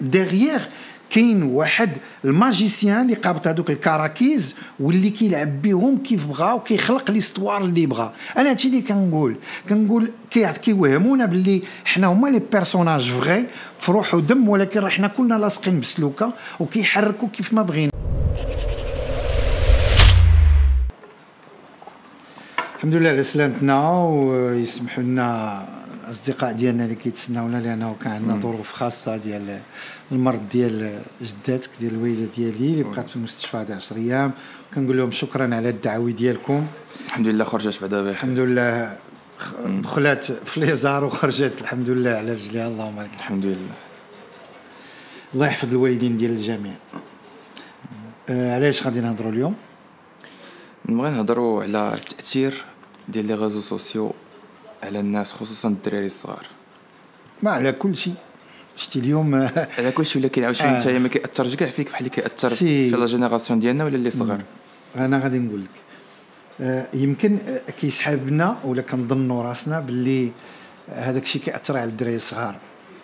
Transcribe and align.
derrière 0.00 0.60
كاين 1.10 1.42
واحد 1.42 1.90
ال 2.24 2.32
magicien 2.32 3.00
اللي 3.00 3.14
قابط 3.14 3.46
هذوك 3.46 3.70
الكراكيز 3.70 4.56
واللي 4.80 5.10
كيلعب 5.10 5.62
بهم 5.62 5.98
كيف 5.98 6.26
بغا 6.26 6.52
وكيخلق 6.52 7.10
l'histoire 7.10 7.64
اللي 7.64 7.86
بغا. 7.86 8.12
أنا 8.38 8.50
هادشي 8.50 8.68
اللي 8.68 8.82
كنقول. 8.82 9.36
كنقول 9.68 10.12
كيوهمونا 10.62 11.24
باللي 11.26 11.62
حنا 11.84 12.06
هما 12.06 12.28
les 12.28 12.40
personnages 12.52 13.10
vrais 13.10 13.46
في 13.78 13.92
روح 13.92 14.14
ودم 14.14 14.48
ولكن 14.48 14.88
حنا 14.88 15.08
كلنا 15.08 15.34
لاصقين 15.34 15.80
بسلوكة 15.80 16.32
وكيحركوا 16.60 17.28
كيف 17.28 17.52
ما 17.52 17.62
بغينا. 17.62 17.92
الحمد 22.76 22.94
لله 22.94 23.08
على 23.08 23.24
سلامتنا 23.24 23.90
ويسمحوا 23.90 25.02
لنا 25.02 25.79
الأصدقاء 26.10 26.52
ديالنا 26.52 26.84
اللي 26.84 26.94
كيتسناونا 26.94 27.56
لأنه 27.56 27.96
كان 28.02 28.12
عندنا 28.12 28.40
ظروف 28.40 28.72
خاصة 28.72 29.16
ديال 29.16 29.60
المرض 30.12 30.48
ديال 30.52 31.00
جداتك 31.22 31.70
ديال 31.80 31.94
الوالدة 31.94 32.32
ديالي 32.36 32.72
اللي 32.72 32.82
بقات 32.82 33.10
في 33.10 33.16
المستشفى 33.16 33.56
هذه 33.56 33.74
10 33.74 33.96
أيام. 33.96 34.32
كنقول 34.74 34.96
لهم 34.98 35.10
شكرا 35.10 35.54
على 35.54 35.68
الدعوة 35.68 36.10
ديالكم. 36.10 36.66
الحمد 37.06 37.28
لله 37.28 37.44
خرجت 37.44 37.80
بعدا 37.80 38.02
بخير. 38.02 38.10
الحمد 38.10 38.38
لله. 38.38 38.96
دخلت 39.66 40.24
في 40.44 40.60
ليزار 40.60 41.04
وخرجت. 41.04 41.52
الحمد 41.60 41.90
لله 41.90 42.10
على 42.10 42.32
رجليها 42.32 42.68
اللهم 42.68 43.00
لك 43.00 43.14
الحمد 43.14 43.46
لله. 43.46 43.76
الله 45.34 45.46
يحفظ 45.46 45.68
الوالدين 45.68 46.16
ديال 46.16 46.30
الجميع. 46.30 46.74
آه 48.28 48.54
علاش 48.54 48.86
غادي 48.86 49.00
نهضروا 49.00 49.32
اليوم؟ 49.32 49.54
نبغي 50.86 51.10
نهضروا 51.10 51.62
على 51.62 51.94
التأثير 51.94 52.64
ديال 53.08 53.26
les 53.26 53.34
réseaux 53.34 53.60
sociaux 53.60 54.12
على 54.82 55.00
الناس 55.00 55.32
خصوصا 55.32 55.68
الدراري 55.68 56.06
الصغار. 56.06 56.46
ما 57.42 57.50
على 57.50 57.72
كل 57.72 57.96
شيء. 57.96 58.14
شتي 58.76 58.98
اليوم 58.98 59.34
على 59.78 59.92
كل 59.92 60.06
شيء 60.06 60.22
ولكن 60.22 60.44
عاوتاني 60.44 60.76
أنت 60.76 60.88
ما 60.88 61.08
كيأثرش 61.08 61.54
كاع 61.54 61.70
فيك 61.70 61.90
بحال 61.90 61.98
اللي 61.98 62.10
كيأثر 62.10 62.48
في 62.48 62.90
la 62.90 63.06
génération 63.06 63.58
ديالنا 63.58 63.84
ولا 63.84 63.96
اللي 63.96 64.10
صغار. 64.10 64.40
أنا 64.96 65.18
غادي 65.18 65.38
نقول 65.38 65.60
لك. 65.60 65.70
آه، 66.60 66.86
يمكن 66.94 67.38
كيسحابنا 67.80 68.58
ولا 68.64 68.82
كنظنوا 68.82 69.42
راسنا 69.42 69.80
باللي 69.80 70.30
هذاك 70.88 71.22
الشيء 71.22 71.42
كيأثر 71.42 71.76
على 71.76 71.90
الدراري 71.90 72.16
الصغار. 72.16 72.56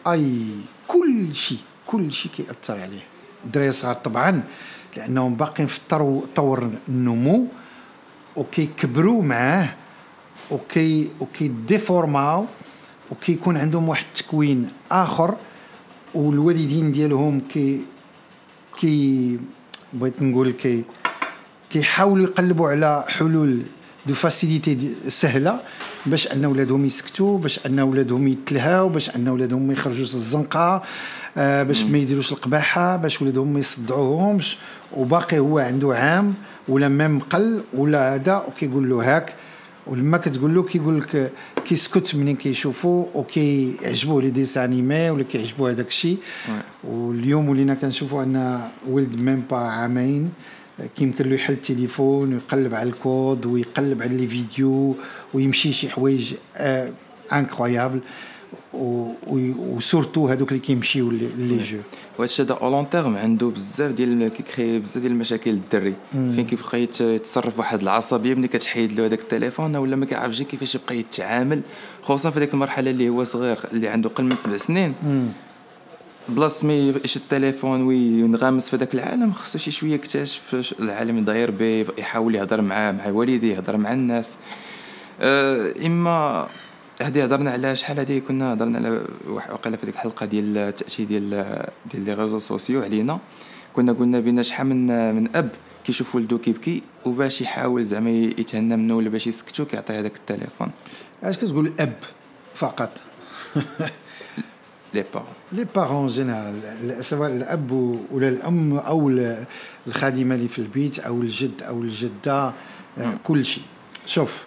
أي 0.06 0.46
كل 0.88 1.34
شيء 1.34 1.58
كل 1.86 2.12
شيء 2.12 2.32
كيأثر 2.32 2.80
عليه. 2.80 3.04
الدراري 3.44 3.68
الصغار 3.68 3.94
طبعا 3.94 4.42
لأنهم 4.96 5.34
باقيين 5.34 5.68
في 5.68 5.80
طور 6.36 6.70
النمو 6.88 7.46
وكيكبروا 8.36 9.22
معاه 9.22 9.68
وكي 10.50 11.08
وكي 11.20 11.48
ديفورماو 11.48 12.46
وكيكون 13.10 13.56
عندهم 13.56 13.88
واحد 13.88 14.04
التكوين 14.14 14.68
آخر 14.90 15.34
والوالدين 16.14 16.92
ديالهم 16.92 17.40
كي 17.40 17.80
كي 18.80 19.38
بغيت 19.92 20.22
نقول 20.22 20.52
كي 20.52 20.84
كيحاولوا 21.70 22.26
يقلبوا 22.26 22.68
على 22.68 23.04
حلول 23.08 23.62
de 24.06 24.14
facilité 24.14 24.94
سهلة 25.08 25.60
باش 26.06 26.32
أن 26.32 26.44
ولادهم 26.44 26.84
يسكتوا 26.84 27.38
باش 27.38 27.66
أن 27.66 27.80
ولادهم 27.80 28.28
يتلهاو 28.28 28.88
باش 28.88 29.16
أن 29.16 29.28
ولادهم 29.28 29.62
ما 29.62 29.72
يخرجوش 29.72 30.14
الزنقه 30.14 30.82
آه 31.36 31.62
باش 31.62 31.82
ما 31.82 31.98
يديروش 31.98 32.32
القباحة 32.32 32.96
باش 32.96 33.22
ولادهم 33.22 33.52
ما 33.52 33.60
يصدعوهمش. 33.60 34.58
وباقي 34.92 35.38
هو 35.38 35.58
عنده 35.58 35.94
عام 35.96 36.34
ولا 36.68 36.88
même 36.88 37.18
قل 37.18 37.62
ولا 37.74 38.14
هذا 38.14 38.44
وكيقول 38.48 38.90
له 38.90 39.16
هاك. 39.16 39.34
ولما 39.86 40.18
كتقول 40.18 40.54
له 40.54 40.62
كيقول 40.62 41.00
لك 41.00 41.32
كيسكت 41.64 42.14
منين 42.14 42.36
كيشوفو 42.36 43.06
وكيعجبوه 43.14 44.22
les 44.22 44.30
dessins 44.30 44.58
animés 44.58 45.10
ولا 45.10 45.22
كيعجبوه 45.22 45.70
هذاك 45.70 45.88
الشيء 45.88 46.18
واليوم 46.84 47.48
ولينا 47.48 47.74
كنشوفوا 47.74 48.22
أن 48.22 48.68
ولد 48.88 49.20
même 49.20 49.42
pas 49.50 49.56
عامين 49.56 50.30
كيمكن 50.96 51.28
له 51.28 51.34
يحل 51.34 51.52
التليفون 51.52 52.32
ويقلب 52.32 52.74
على 52.74 52.88
الكود 52.88 53.46
ويقلب 53.46 54.02
على 54.02 54.16
les 54.16 54.26
vidéos 54.26 54.96
ويمشي 55.34 55.72
شي 55.72 55.88
حوايج 55.88 56.34
incroyable 57.32 57.98
آه 57.98 58.35
و 58.72 58.92
surtout 58.92 60.28
هذوك 60.28 60.48
اللي 60.48 60.60
كيمشيو 60.60 61.10
les 61.10 61.58
jeux. 61.58 61.78
وهادشي 62.18 62.42
هذا 62.42 62.52
en 62.52 62.88
terme 62.88 63.16
عنده 63.16 63.46
بزاف 63.46 63.92
ديال 63.92 64.28
كي 64.28 64.45
crée 64.45 64.78
بزاف 64.78 64.98
ديال 64.98 65.12
المشاكل 65.12 65.50
للدري 65.50 65.94
فين 66.12 66.46
كيبقى 66.46 66.82
يتصرف 66.82 67.58
واحد 67.58 67.82
العصبية 67.82 68.34
ملي 68.34 68.48
كتحيد 68.48 68.92
له 68.92 69.06
هذاك 69.06 69.20
التليفون 69.20 69.76
ولا 69.76 69.96
ما 69.96 70.06
كيعرفش 70.06 70.42
كيفاش 70.42 70.74
يبقى 70.74 70.98
يتعامل 70.98 71.60
خصوصا 72.02 72.30
في 72.30 72.40
ديك 72.40 72.54
المرحلة 72.54 72.90
اللي 72.90 73.08
هو 73.08 73.24
صغير 73.24 73.58
اللي 73.72 73.88
عنده 73.88 74.08
قل 74.08 74.24
من 74.24 74.30
سبع 74.30 74.56
سنين. 74.56 74.94
بلاص 76.28 76.64
ما 76.64 76.72
يشد 77.04 77.20
التليفون 77.20 77.82
وينغمس 77.82 78.68
في 78.68 78.76
ذاك 78.76 78.94
العالم 78.94 79.32
خصو 79.32 79.58
شي 79.58 79.70
شوية 79.70 79.92
يكتشف 79.94 80.74
العالم 80.80 81.24
داير 81.24 81.50
به 81.50 81.86
يحاول 81.98 82.34
يهضر 82.34 82.60
معاه 82.60 82.92
مع 82.92 83.08
والديه 83.08 83.54
يهضر 83.54 83.76
مع 83.76 83.92
الناس. 83.92 84.36
أه 85.20 85.74
إما 85.86 86.48
هذه 87.02 87.24
هضرنا 87.24 87.50
على 87.50 87.76
شحال 87.76 88.00
هذه 88.00 88.18
كنا 88.18 88.52
هضرنا 88.52 88.78
على 88.78 89.06
وقيلا 89.28 89.76
في 89.76 89.86
ديك 89.86 89.94
الحلقة 89.94 90.26
ديال 90.26 90.58
التاثير 90.58 91.06
ديال 91.06 91.30
ديال 91.92 92.04
les 92.04 92.14
réseaux 92.14 92.38
sociaux 92.38 92.82
علينا. 92.82 93.18
كنا 93.72 93.92
قلنا 93.92 94.20
بان 94.20 94.42
شحال 94.42 94.66
من 94.66 95.14
من 95.14 95.36
أب 95.36 95.50
كيشوف 95.84 96.14
ولدو 96.14 96.38
كيبكي 96.38 96.82
وباش 97.04 97.40
يحاول 97.40 97.84
زعما 97.84 98.10
يتهنى 98.10 98.76
منه 98.76 98.96
ولا 98.96 99.08
باش 99.08 99.26
يسكتو 99.26 99.64
كيعطي 99.64 99.92
هذاك 99.92 100.16
التليفون. 100.16 100.70
اش 101.22 101.38
كتقول 101.38 101.72
أب 101.80 101.96
فقط؟ 102.54 102.90
les 104.94 105.04
parents 105.14 105.34
les 105.52 105.66
parents 105.74 106.06
général 106.06 107.04
سواء 107.04 107.30
الأب 107.30 107.70
ولا 108.12 108.28
الأم 108.28 108.78
أو 108.78 109.08
الخادمة 109.86 110.34
اللي 110.34 110.48
في 110.48 110.58
البيت 110.58 110.98
أو 110.98 111.22
الجد 111.22 111.62
أو 111.62 111.82
الجدة 111.82 112.52
كل 113.24 113.44
شيء 113.44 113.64
شوف 114.06 114.46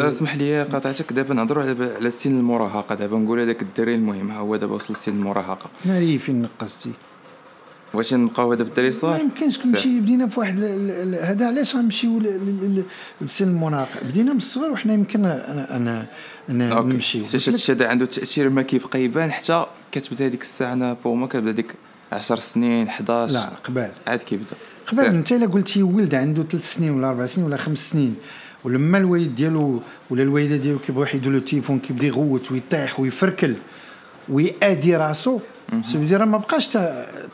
اسمح 0.00 0.36
لي 0.36 0.62
قاطعتك. 0.62 1.12
دابا 1.12 1.34
نهضروا 1.34 1.62
على 1.62 1.94
على 1.96 2.10
سن 2.10 2.38
المراهقة. 2.38 2.94
دابا 2.94 3.18
نقول 3.18 3.40
هذاك 3.40 3.62
الدري 3.62 3.94
المهم. 3.94 4.30
هو 4.30 4.56
دابا 4.56 4.74
وصل 4.74 4.94
لسن 4.94 5.12
المراهقة. 5.12 5.70
ناري 5.84 6.18
فين 6.18 6.42
نقصتي؟ 6.42 6.92
واش 7.94 8.14
نبقاو 8.14 8.52
هذا 8.52 8.64
في 8.64 8.70
الدري 8.70 8.88
الصغير 8.88 9.14
ما 9.14 9.20
يمكنش 9.20 9.66
نمشي 9.66 10.00
بدينا 10.00 10.26
في 10.26 10.40
واحد 10.40 10.58
هذا 11.22 11.46
علاش 11.46 11.76
غنمشيو 11.76 12.22
لسن 13.20 13.48
المراهقة؟ 13.48 14.00
بدينا 14.08 14.32
من 14.32 14.36
الصغر 14.36 14.70
وحنا 14.70 14.92
يمكن 14.92 15.24
أنا 15.24 15.76
أنا, 15.76 16.06
أنا 16.48 16.80
نمشي 16.80 17.26
حتى 17.26 17.36
الشيء 17.36 17.74
هذا 17.74 17.88
عنده 17.88 18.06
تأثير 18.06 18.48
ما 18.50 18.62
كيبقى 18.62 19.02
يبان 19.02 19.30
حتى 19.32 19.66
كتبدا 19.92 20.26
هذيك 20.26 20.42
الساعة 20.42 20.72
أنا 20.72 20.96
بور 21.04 21.14
ما 21.14 21.26
كتبدا 21.26 21.50
ديك 21.50 21.74
10 22.12 22.40
سنين 22.40 22.88
11 22.88 23.34
لا 23.34 23.50
قبال. 23.64 23.90
عاد 24.06 24.22
كيبدا. 24.22 24.56
قبل 24.86 25.04
انت 25.04 25.32
إلا 25.32 25.46
قلتي 25.46 25.82
ولد 25.82 26.14
عنده 26.14 26.42
3 26.42 26.64
سنين 26.64 26.90
ولا 26.90 27.08
4 27.08 27.26
سنين 27.26 27.46
ولا 27.46 27.56
5 27.56 27.90
سنين. 27.90 28.14
ولما 28.64 28.98
الوالد 28.98 29.34
ديالو 29.34 29.82
ولا 30.10 30.22
الوالدة 30.22 30.56
ديالو 30.56 30.78
كيبغيو 30.78 31.04
يحيدوا 31.04 31.32
له 31.32 31.38
التليفون 31.38 31.78
كيبدأ 31.78 32.06
يغوت 32.06 32.52
ويطيح 32.52 33.00
ويفركل 33.00 33.54
ويأدي 34.28 34.96
راسو. 34.96 35.40
سيدي 35.84 36.16
راه 36.16 36.24
ما 36.24 36.38
بقاش 36.38 36.68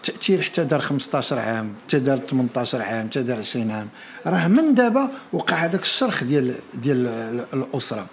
تأثير 0.02 0.42
حتى 0.42 0.64
دار 0.64 0.80
15 0.80 1.38
عام 1.38 1.72
حتى 1.86 1.98
دار 1.98 2.18
18 2.18 2.82
عام 2.82 3.06
حتى 3.08 3.22
دار 3.22 3.38
20 3.38 3.70
عام. 3.70 3.88
راه 4.26 4.48
من 4.48 4.74
دابا 4.74 5.08
وقع 5.32 5.56
هذاك 5.56 5.82
الشرخ 5.82 6.24
ديال 6.24 6.54
ديال 6.74 7.06
الأسرة. 7.52 8.06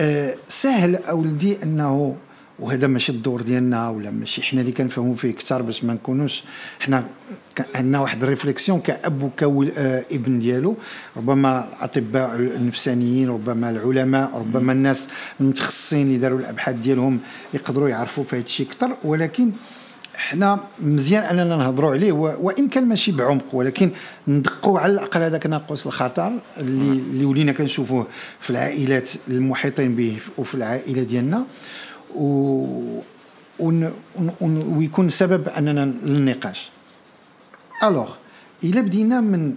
أه 0.00 0.34
سهل 0.46 0.96
أولدي 0.96 1.62
أنه 1.62 2.16
وهذا 2.58 2.86
ماشي 2.86 3.12
الدور 3.12 3.42
ديالنا 3.42 3.88
ولا 3.88 4.10
ماشي 4.10 4.42
حنا 4.42 4.60
اللي 4.60 4.72
كنفهموا 4.72 5.14
فيه 5.14 5.30
أكثر 5.30 5.62
باش 5.62 5.84
ما 5.84 5.94
نكونوش 5.94 6.42
حنا 6.80 7.04
عندنا 7.74 8.00
واحد 8.00 8.22
ال 8.22 8.28
réflexion 8.28 8.80
كأب 8.80 9.22
وكابن 9.22 9.72
آه 9.76 10.38
ديالو. 10.38 10.76
ربما 11.16 11.68
الأطباء 11.78 12.36
النفسانيين 12.36 13.28
ربما 13.28 13.70
العلماء 13.70 14.30
ربما 14.34 14.72
الناس 14.72 15.08
المتخصصين 15.40 16.06
اللي 16.06 16.18
داروا 16.18 16.38
الأبحاث 16.38 16.76
ديالهم 16.76 17.18
يقدروا 17.54 17.88
يعرفوا 17.88 18.24
في 18.24 18.36
هذا 18.36 18.44
الشيء 18.44 18.66
أكثر. 18.66 18.96
ولكن 19.04 19.50
حنا 20.14 20.60
مزيان 20.80 21.22
أننا 21.22 21.56
نهضروا 21.56 21.90
عليه 21.92 22.12
وإن 22.12 22.68
كان 22.68 22.84
ماشي 22.84 23.12
بعمق 23.12 23.54
ولكن 23.54 23.90
ندقوا 24.28 24.78
على 24.80 24.92
الأقل 24.92 25.22
هذاك 25.22 25.46
ناقص 25.46 25.86
الخطر 25.86 26.32
اللي 26.58 26.92
اللي 26.92 27.24
ولينا 27.24 27.52
كنشوفوه 27.52 28.06
في 28.40 28.50
العائلات 28.50 29.10
المحيطين 29.28 29.96
به 29.96 30.18
وفي 30.38 30.54
العائلة 30.54 31.02
ديالنا. 31.02 31.44
و 32.14 33.02
ويكون 34.40 35.08
سبب 35.10 35.48
اننا 35.48 35.84
للنقاش 35.84 36.70
الوغ 37.82 38.14
الا 38.64 38.80
بدينا 38.80 39.20
من 39.20 39.54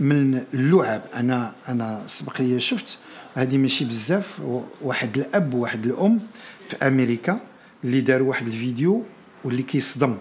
من 0.00 0.44
اللعب 0.54 1.02
أنا 1.14 1.52
أنا 1.68 2.02
سبق 2.06 2.40
لي 2.40 2.60
شفت 2.60 2.98
هذه 3.34 3.56
ماشي 3.56 3.84
بزاف 3.84 4.40
واحد 4.82 5.18
الاب 5.18 5.54
وواحد 5.54 5.86
الام 5.86 6.20
في 6.68 6.76
أمريكا 6.86 7.40
اللي 7.84 8.00
داروا 8.00 8.28
واحد 8.28 8.46
الفيديو 8.46 9.02
واللي 9.44 9.62
كيصدم 9.62 10.16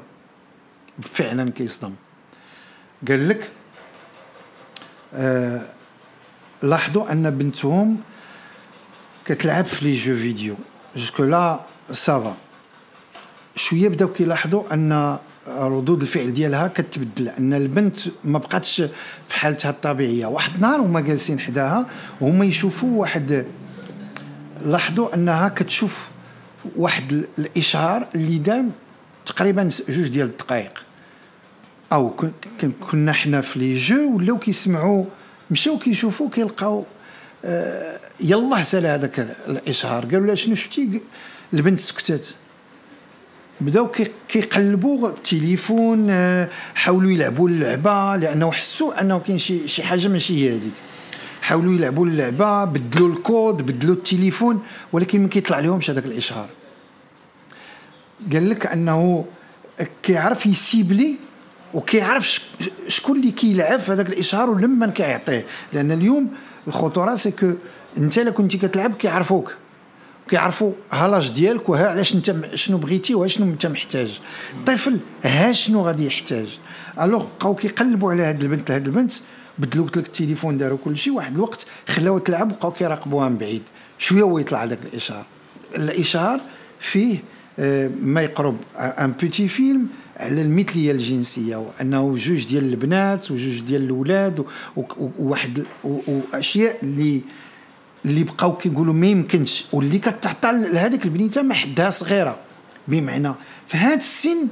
فعلا 1.01 1.51
كيصدم 1.51 1.93
قال 3.07 3.29
لك 3.29 3.49
آه 5.13 5.61
لاحظوا 6.63 7.11
ان 7.11 7.29
بنتهم 7.29 7.97
كتلعب 9.25 9.65
في 9.65 9.85
les 9.85 9.95
jeux 9.95 10.15
vidéo 10.15 10.55
jusque 10.97 11.55
ça 11.91 12.13
va 12.13 12.35
شوية 13.55 13.87
بداو 13.89 14.07
كيلاحظوا 14.07 14.73
ان 14.73 15.17
ردود 15.47 16.01
الفعل 16.01 16.33
ديالها 16.33 16.67
كتبدل 16.67 17.29
أن 17.29 17.53
البنت 17.53 17.97
ما 18.23 18.39
بقاتش 18.39 18.81
في 19.27 19.35
حالتها 19.35 19.71
الطبيعية. 19.71 20.25
واحد 20.25 20.55
النهار 20.55 20.79
هما 20.79 21.01
جالسين 21.01 21.39
حداها 21.39 21.85
وهما 22.21 22.45
يشوفوا 22.45 23.01
واحد 23.01 23.45
لاحظوا 24.61 25.15
أنها 25.15 25.47
كتشوف 25.47 26.11
واحد 26.75 27.25
الإشهار 27.39 28.07
اللي 28.15 28.37
دام 28.37 28.71
تقريبا 29.25 29.69
جوج 29.89 30.07
ديال 30.07 30.27
الدقائق 30.27 30.83
أو 31.93 32.13
كنا 32.91 33.13
حنا 33.13 33.41
في 33.41 33.59
لي 33.59 33.73
جو 33.73 34.15
ولاو 34.15 34.37
كيسمعوا 34.37 35.05
مشاو 35.51 35.77
كيشوفوا 35.77 36.29
كيلقاو 36.29 36.85
آه 37.47 37.99
يلا 38.19 38.63
سال 38.63 38.85
هذاك 38.85 39.19
الاشهار 39.47 40.05
قالوا 40.05 40.25
لها 40.27 40.35
شنو 40.35 40.55
شفتي؟ 40.55 41.01
البنت 41.53 41.79
سكتت. 41.79 42.35
بداو 43.61 43.91
كيقلبوا 44.27 45.09
التليفون 45.09 46.07
آه، 46.09 46.49
حاولوا 46.75 47.11
يلعبوا 47.11 47.49
اللعبة 47.49 48.15
لأنه 48.15 48.51
حسوا 48.51 49.01
أنه 49.01 49.19
كاين 49.19 49.37
شي 49.37 49.67
شي 49.67 49.83
حاجة 49.83 50.07
ماشي 50.07 50.33
هي 50.33 50.49
هذيك. 50.49 50.73
حاولوا 51.41 51.73
يلعبوا 51.73 52.05
اللعبة 52.07 52.65
بدلوا 52.65 53.09
الcode 53.09 53.57
بدلوا 53.61 53.95
التليفون 53.95 54.63
ولكن 54.91 55.21
ما 55.21 55.27
كيطلع 55.27 55.59
لهمش 55.59 55.89
هذاك 55.89 56.05
الاشهار 56.05 56.49
قال 58.33 58.49
لك 58.49 58.65
أنه 58.65 59.25
كيعرف 60.03 60.45
يcibler 60.45 61.15
وكيعرف 61.73 62.39
شكون 62.87 63.19
اللي 63.19 63.31
كيلعب 63.31 63.79
في 63.79 63.91
هذاك 63.91 64.09
الاشهار 64.09 64.49
ولما 64.49 64.87
كيعطيه. 64.87 65.45
لأن 65.73 65.91
اليوم 65.91 66.33
الخطورة 66.67 67.15
c'est 67.15 67.31
que 67.31 67.51
انت 67.97 68.17
الا 68.17 68.31
كنتي 68.31 68.57
كتلعب 68.57 68.93
كيعرفوك. 68.93 69.55
كيعرفوا 70.29 70.71
ها 70.91 70.98
l'âge 70.98 71.31
ديالك 71.31 71.69
وها 71.69 71.87
علاش 71.87 72.15
انت 72.15 72.55
شنو 72.55 72.77
بغيتي 72.77 73.15
وشنو 73.15 73.45
انت 73.45 73.65
محتاج. 73.65 74.21
الطفل 74.53 74.99
ها 75.23 75.51
شنو 75.51 75.81
غادي 75.81 76.05
يحتاج. 76.05 76.59
alors 77.01 77.25
بقاو 77.39 77.55
كيقلبوا 77.55 78.11
على 78.11 78.23
هاد 78.23 78.43
البنت 78.43 78.71
هاد 78.71 78.85
البنت 78.85 79.13
بدلوا 79.57 79.87
لك 79.87 79.97
التليفون 79.97 80.57
داروا 80.57 80.77
كل 80.85 80.97
شيء 80.97 81.13
واحد 81.13 81.33
الوقت 81.35 81.65
خلاوها 81.87 82.19
تلعب 82.19 82.51
وبقاو 82.51 82.71
كيراقبوها 82.71 83.29
من 83.29 83.37
بعيد. 83.37 83.63
شوية 83.97 84.21
هو 84.21 84.39
يطلع 84.39 84.63
هذاك 84.63 84.79
الاشهار 84.85 85.25
الاشهار 85.75 86.39
فيه 86.79 87.17
ما 88.01 88.21
يقرب 88.21 88.57
un 88.77 89.11
petit 89.11 89.47
film 89.47 89.87
على 90.17 90.41
المثلية 90.41 90.91
الجنسية 90.91 91.55
وأنه 91.55 92.15
جوج 92.15 92.47
ديال 92.47 92.63
البنات 92.69 93.31
وجوج 93.31 93.59
ديال 93.59 93.81
الاولاد 93.83 94.45
وواحد 95.19 95.63
وأشياء 95.83 96.77
اللي 96.83 97.21
اللي 98.05 98.23
بقاو 98.23 98.57
كيقولوا 98.57 98.93
ما 98.93 99.07
يمكنش 99.07 99.65
واللي 99.73 99.99
كتعطى 99.99 100.51
لهذيك 100.51 101.05
البنيتة 101.05 101.41
ما 101.41 101.53
حدها 101.53 101.89
صغيرة 101.89 102.37
بمعنى 102.87 103.31
في 103.67 103.77
هذا 103.77 103.95
السن 103.95 104.47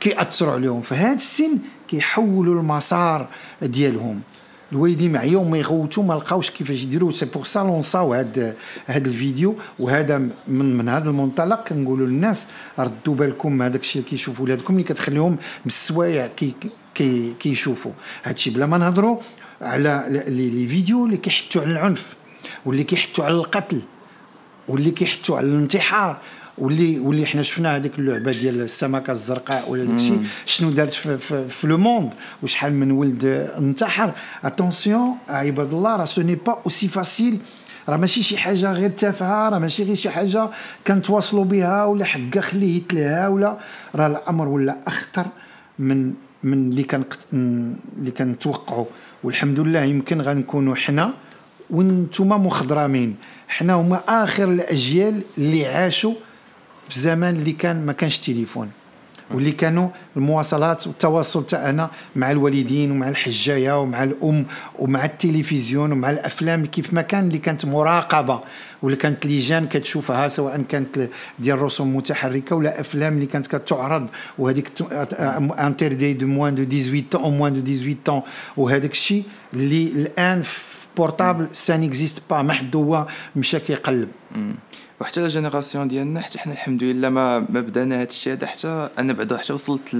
كيأثروا 0.00 0.52
عليهم 0.52 0.80
في 0.80 0.94
هذا 0.94 1.14
السن 1.14 1.58
كيحولوا 1.88 2.60
المسار 2.60 3.28
ديالهم. 3.62 4.20
الوالدين 4.72 5.12
معايا 5.12 5.38
وما 5.38 5.58
يغوتوا 5.58 6.02
ما 6.02 6.14
لقاوش 6.14 6.50
كيفاش 6.50 6.82
يديروا 6.82 7.10
سي 7.10 7.26
بور 7.26 7.44
سا 7.44 7.58
لونساو 7.58 8.14
هاد 8.14 8.56
هاد 8.86 9.06
الفيديو. 9.06 9.56
وهذا 9.78 10.18
من 10.48 10.76
من 10.76 10.88
هذا 10.88 11.10
المنطلق 11.10 11.68
كنقولوا 11.68 12.06
للناس 12.06 12.46
ردوا 12.78 13.14
بالكم 13.14 13.62
هذاك 13.62 13.80
الشيء 13.80 14.02
اللي 14.02 14.10
كيشوفوا 14.10 14.44
ولادكم 14.44 14.74
اللي 14.74 14.84
كتخليهم 14.84 15.36
بالسوايع 15.64 16.26
كي 16.26 16.54
كي 16.94 17.34
كيشوفوا 17.40 17.92
هادشي 18.24 18.50
بلا 18.50 18.66
ما 18.66 18.78
نهضروا 18.78 19.20
على 19.62 20.24
les 20.28 20.68
vidéos 20.68 21.06
اللي 21.06 21.16
كيحثوا 21.16 21.62
على 21.62 21.70
العنف 21.70 22.16
واللي 22.66 22.84
كيحثوا 22.84 23.24
على 23.24 23.34
القتل 23.34 23.80
واللي 24.68 24.90
كيحثوا 24.90 25.36
على 25.36 25.46
الانتحار. 25.46 26.18
واللي 26.60 26.98
واللي 26.98 27.26
حنا 27.26 27.42
شفنا 27.42 27.76
هذيك 27.76 27.98
اللعبة 27.98 28.32
ديال 28.32 28.60
السمكة 28.60 29.10
الزرقاء 29.10 29.70
ولا 29.70 29.84
داكشي 29.84 30.14
شنو 30.46 30.70
دارت 30.70 30.90
في, 30.92 31.18
في, 31.18 31.48
في 31.48 31.66
le 31.66 31.78
monde؟ 31.78 32.10
وشحال 32.42 32.72
من 32.72 32.90
ولد 32.90 33.24
انتحر؟ 33.58 34.12
attention 34.44 35.16
عباد 35.28 35.74
الله 35.74 35.96
راه 35.96 36.04
ce 36.04 36.22
n'est 36.22 36.34
pas 36.34 36.58
aussi 36.64 36.88
facile 36.88 37.38
راه 37.88 37.96
ماشي 37.96 38.22
شي 38.22 38.38
حاجة 38.38 38.72
غير 38.72 38.90
تافهة 38.90 39.48
راه 39.48 39.58
ماشي 39.58 39.84
غير 39.84 39.94
شي 39.94 40.10
حاجة 40.10 40.48
كنتواصلوا 40.86 41.44
بها 41.44 41.84
ولا 41.84 42.04
حقا 42.04 42.40
خليه 42.40 42.76
يتلها 42.76 43.28
ولا 43.28 43.58
راه 43.94 44.06
الأمر 44.06 44.48
ولا 44.48 44.76
أخطر 44.86 45.26
من 45.78 46.12
من 46.42 46.70
اللي 46.70 46.82
كان 46.82 47.04
اللي 47.32 48.10
كنتوقعوا. 48.10 48.84
والحمد 49.24 49.60
لله 49.60 49.80
يمكن 49.80 50.20
غنكونوا 50.20 50.74
حنا 50.74 51.14
وأنتم 51.70 52.28
مخضرمين. 52.28 53.16
حنا 53.48 53.72
هما 53.74 54.00
آخر 54.08 54.44
الأجيال 54.44 55.22
اللي 55.38 55.66
عاشوا 55.66 56.14
في 56.88 57.00
زمان 57.00 57.36
اللي 57.36 57.52
كان 57.52 57.86
ما 57.86 57.92
كانش 57.92 58.18
تليفون. 58.18 58.70
واللي 59.30 59.52
كانوا 59.52 59.88
المواصلات 60.18 60.86
والتواصل 60.86 61.46
تاعنا 61.46 61.90
مع 62.16 62.30
الوالدين 62.30 62.90
ومع 62.90 63.08
الحجاية 63.08 63.80
ومع 63.80 64.02
الأم 64.02 64.46
ومع 64.78 65.04
التلفزيون 65.04 65.92
ومع 65.92 66.10
الأفلام 66.10 66.66
كيف 66.66 66.94
ما 66.94 67.02
كان 67.02 67.28
اللي 67.28 67.38
كانت 67.38 67.66
مراقبة 67.66 68.40
واللي 68.82 68.96
كانت 68.96 69.26
لجان 69.26 69.66
كتشوفها 69.66 70.28
سواء 70.28 70.62
كانت 70.68 71.08
ديال 71.38 71.62
رسوم 71.62 71.96
متحركه 71.96 72.56
ولا 72.56 72.80
أفلام 72.80 73.14
اللي 73.14 73.26
كانت 73.26 73.46
كتعرض 73.46 74.06
وهذيك 74.38 74.70
interdit 75.58 76.12
de 76.12 76.26
moins 76.26 76.54
de 76.54 76.64
18 76.64 77.24
أو 77.24 77.30
moins 77.30 77.52
de 77.52 77.74
18 77.74 78.22
وهذاك 78.56 78.90
الشيء 78.90 79.24
اللي 79.54 79.82
الآن 79.82 80.42
في 80.42 80.78
portable 80.96 81.46
ça 81.52 81.76
n'existe 81.76 82.22
pas 82.30 82.42
ما 82.42 82.52
حد 82.52 82.76
هو 82.76 83.06
مشى 83.36 83.60
كيقلب. 83.60 84.08
وحتى 85.00 85.20
la 85.20 85.28
génération 85.28 85.88
ديالنا 85.88 86.20
حتى 86.20 86.38
حنا 86.38 86.52
الحمد 86.52 86.82
لله 86.82 87.08
ما 87.08 87.38
ما 87.38 87.60
بدأنا 87.60 87.96
هذا 87.96 88.08
الشيء 88.08 88.32
هذا 88.32 88.46
حتى 88.46 88.88
أنا 88.98 89.12
بعدا 89.12 89.36
حتى 89.36 89.52
وصلت 89.52 89.94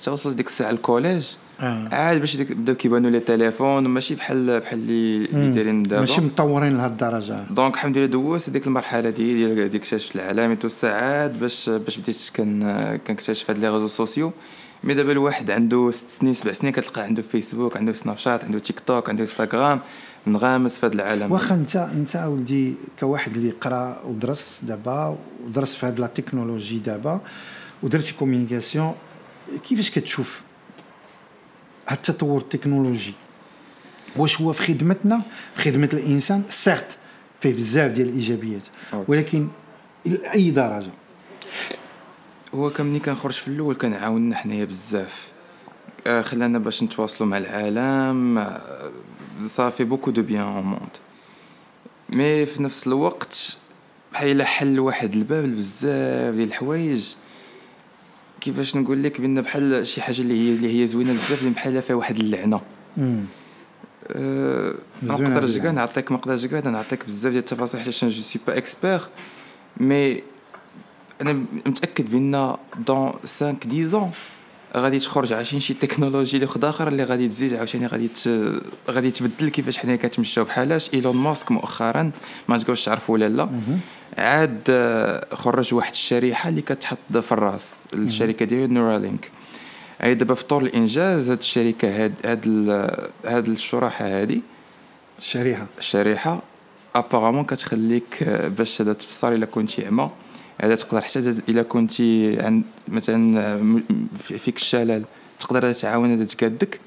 حتى 0.00 0.10
وصلت 0.10 0.36
ديك 0.36 0.46
الساعة 0.46 0.70
ال 0.70 0.77
collège 0.77 1.26
آه. 1.60 1.88
عاد 1.92 2.20
باش 2.20 2.36
ديك 2.36 2.52
بداو 2.52 2.74
كيبانوا 2.76 3.10
لي 3.10 3.20
تليفون 3.20 3.86
وماشي 3.86 4.14
بحال 4.14 4.60
بحال 4.60 4.78
اللي 4.78 5.24
اللي 5.24 5.50
دايرين 5.50 5.82
دابا. 5.82 6.00
ماشي 6.00 6.20
مطورين 6.20 6.76
لهاد 6.76 6.90
الدرجة. 6.90 7.44
donc 7.50 7.74
الحمد 7.74 7.98
لله 7.98 8.06
دوزت 8.06 8.48
هذيك 8.48 8.66
المرحلة 8.66 9.10
ديال 9.10 9.54
ديال 9.54 9.74
اكتشاف 9.74 10.16
العالم 10.16 10.54
tout 10.54 10.68
ساعات 10.68 11.30
باش 11.30 11.70
باش 11.70 11.98
بديت 11.98 12.30
كان 12.34 12.98
كنكتشف 13.06 13.50
هاد 13.50 13.58
les 13.58 13.68
réseaux 13.68 13.88
sociaux. 13.88 14.32
mais 14.84 14.94
دابا 14.94 15.12
الواحد 15.12 15.50
عنده 15.50 15.90
ست 15.90 16.10
سنين 16.10 16.32
سبع 16.32 16.52
سنين 16.52 16.72
كتلقى 16.72 17.02
عنده 17.02 17.22
فيسبوك 17.22 17.76
عنده 17.76 17.92
سناب 17.92 18.16
شات 18.16 18.44
عنده 18.44 18.58
تيك 18.58 18.80
توك 18.80 19.08
عنده 19.08 19.22
انستغرام 19.22 19.80
منغامس 20.26 20.78
في 20.78 20.86
هذا 20.86 20.94
العالم. 20.94 21.32
واخا 21.32 21.54
انت 21.54 21.76
انت 21.76 22.16
ولدي 22.16 22.74
كواحد 23.00 23.36
اللي 23.36 23.50
قرا 23.50 24.00
ودرس 24.06 24.60
دابا 24.62 25.18
ودرس 25.46 25.74
في 25.74 25.86
هذه 25.86 26.00
la 26.00 26.06
technologie 26.06 26.78
دابا. 26.78 27.20
ودرتي 27.82 28.14
communication 28.18 28.94
كيفاش 29.64 29.90
كتشوف 29.90 30.40
هذا 31.86 31.98
التطور 31.98 32.40
التكنولوجي؟ 32.40 33.14
واش 34.16 34.40
هو 34.40 34.52
في 34.52 34.62
خدمتنا؟ 34.62 35.22
في 35.56 35.62
خدمة 35.62 35.88
الإنسان؟ 35.92 36.42
سيرت 36.48 36.98
فيه 37.40 37.52
بزاف 37.52 37.90
ديال 37.92 38.08
الإيجابيات 38.08 38.62
ولكن 39.08 39.48
إلى 40.06 40.32
أي 40.32 40.50
درجة؟ 40.50 40.90
هو 42.54 42.70
كمني 42.70 43.00
كنخرج 43.00 43.32
في 43.32 43.48
الأول 43.48 43.74
كنعاوننا 43.74 44.36
حنايا 44.36 44.64
بزاف. 44.64 45.28
آه، 46.06 46.22
خلانا 46.22 46.58
باش 46.58 46.82
نتواصلوا 46.82 47.30
مع 47.30 47.38
العالم 47.38 48.58
صافي 49.46 49.84
beaucoup 49.84 50.10
de 50.10 50.22
bien 50.22 50.40
au 50.42 50.62
monde 50.62 50.88
mais 52.14 52.46
في 52.46 52.62
نفس 52.62 52.86
الوقت 52.86 53.58
بحال 54.12 54.42
حل 54.42 54.80
واحد 54.80 55.14
الباب 55.14 55.44
لبزاف 55.44 56.34
ديال 56.34 56.48
الحوايج 56.48 57.14
كيفاش 58.40 58.76
نقول 58.76 59.02
لك 59.02 59.20
بأن 59.20 59.40
بحال 59.40 59.86
شي 59.86 60.00
حاجة 60.00 60.20
اللي 60.20 60.34
هي 60.34 60.54
اللي 60.54 60.82
هي 60.82 60.86
زوينة 60.86 61.12
بزاف 61.12 61.40
اللي 61.40 61.50
بحال 61.50 61.82
فيها 61.82 61.96
واحد 61.96 62.16
اللعنة. 62.18 62.60
أه 64.08 64.74
ما 65.02 65.18
نقدرش 65.18 65.56
كاع 65.58 65.70
نعطيك 65.70 66.12
ما 66.12 66.18
نقدرش 66.18 66.46
كاع 66.46 66.70
نعطيك 66.70 67.04
بزاف 67.04 67.32
ديال 67.32 67.40
التفاصيل 67.42 67.80
حيت 67.80 68.04
je 68.04 68.10
suis 68.10 68.40
pas 68.46 68.56
expert 68.56 69.00
mais 69.76 70.22
أنا 71.22 71.32
متأكد 71.66 72.10
بأن 72.10 72.56
dans 72.86 73.12
5 73.12 73.56
10 73.66 74.12
غادي 74.76 74.98
تخرج 74.98 75.32
عشان 75.32 75.60
شي 75.60 75.74
تكنولوجي 75.74 76.36
اللي 76.36 76.48
آخر 76.62 76.88
اللي 76.88 77.04
غادي 77.04 77.28
تزيد 77.28 77.54
عاوتاني 77.54 77.86
غادي 77.86 78.08
غادي 78.90 79.10
تبدل 79.10 79.48
كيفاش 79.48 79.78
حنا 79.78 79.96
كتمشاو 79.96 80.44
بحالاش 80.44 80.94
إيلون 80.94 81.16
ماسك 81.16 81.50
مؤخرا 81.50 82.10
ما 82.48 82.58
تقولش 82.58 82.84
تعرفوا 82.84 83.14
ولا 83.14 83.28
لا. 83.28 83.48
عاد 84.18 84.60
آه، 84.70 85.34
خرج 85.34 85.74
واحد 85.74 85.92
الشريحة 85.92 86.48
اللي 86.48 86.62
كتحط 86.62 87.16
في 87.16 87.32
الراس 87.32 87.84
الشركة 87.94 88.44
ديال 88.44 88.74
نورالينك 88.74 89.30
اي 90.04 90.14
دابا 90.14 90.34
في 90.34 90.44
طور 90.44 90.62
الإنجاز 90.62 91.30
هاد 91.30 91.38
الشركة 91.38 92.04
هاد 92.04 92.14
هاد 92.24 92.48
هاد 93.24 93.48
الشريحه 93.48 94.04
هادي. 94.06 94.42
الشريحة. 95.18 95.66
الشريحة. 95.78 96.42
apparemment 96.94 97.44
كتخليك 97.44 98.22
آه، 98.22 98.48
باش 98.48 98.76
تفسر 98.76 99.32
إلا 99.34 99.46
كنتي 99.46 99.86
عمى 99.86 100.10
هذا 100.62 100.74
تقدر 100.74 101.00
حتى 101.00 101.34
إلا 101.48 101.62
كنتي 101.62 102.40
عند 102.40 102.64
مثلا 102.88 103.82
فيك 104.18 104.56
الشلل 104.56 105.04
تقدر 105.40 105.72
تعاون 105.72 106.12
هذا 106.12 106.24
تكادك 106.24 106.80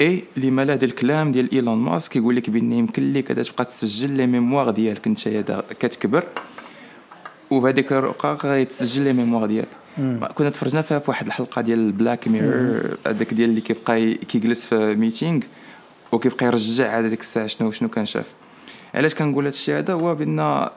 إي 0.00 0.24
لما 0.36 0.64
لا 0.64 0.74
ديال 0.74 0.90
الكلام 0.90 1.32
ديال 1.32 1.52
ايلون 1.52 1.78
ماسك 1.78 2.12
كيقول 2.12 2.36
لك 2.36 2.50
بان 2.50 2.72
يمكن 2.72 3.12
لك 3.12 3.30
هذا 3.30 3.42
تبقى 3.42 3.64
تسجل 3.64 4.10
les 4.10 4.26
mémoires 4.26 4.70
ديالك 4.70 5.06
أنت 5.06 5.28
كتكبر. 5.80 6.24
وبهذيك 7.50 7.92
الرقعة 7.92 8.34
غادي 8.34 8.64
تسجل 8.64 9.02
les 9.02 9.12
mémoires 9.12 9.46
ديالك. 9.46 9.68
كنا 10.34 10.50
تفرجنا 10.50 10.82
فيها 10.82 10.98
في 10.98 11.10
واحد 11.10 11.26
الحلقة 11.26 11.62
ديال 11.62 11.92
بلاك 11.92 12.28
ميرور 12.28 12.96
هذاك 13.06 13.34
ديال 13.34 13.50
اللي 13.50 13.60
كيبقى 13.60 14.14
كيجلس 14.14 14.66
في 14.66 14.94
meeting 14.94 15.40
وكيبقى 16.12 16.46
يرجع 16.46 16.90
على 16.90 17.08
ديك 17.08 17.20
الساعة 17.20 17.46
شنو 17.46 17.70
شنو 17.70 17.88
كان 17.88 18.06
شاف. 18.06 18.26
علاش 18.94 19.14
كنقول 19.14 19.44
هذا 19.44 19.54
الشيء؟ 19.54 19.78
هذا 19.78 19.92
هو 19.92 20.14
بأن 20.14 20.68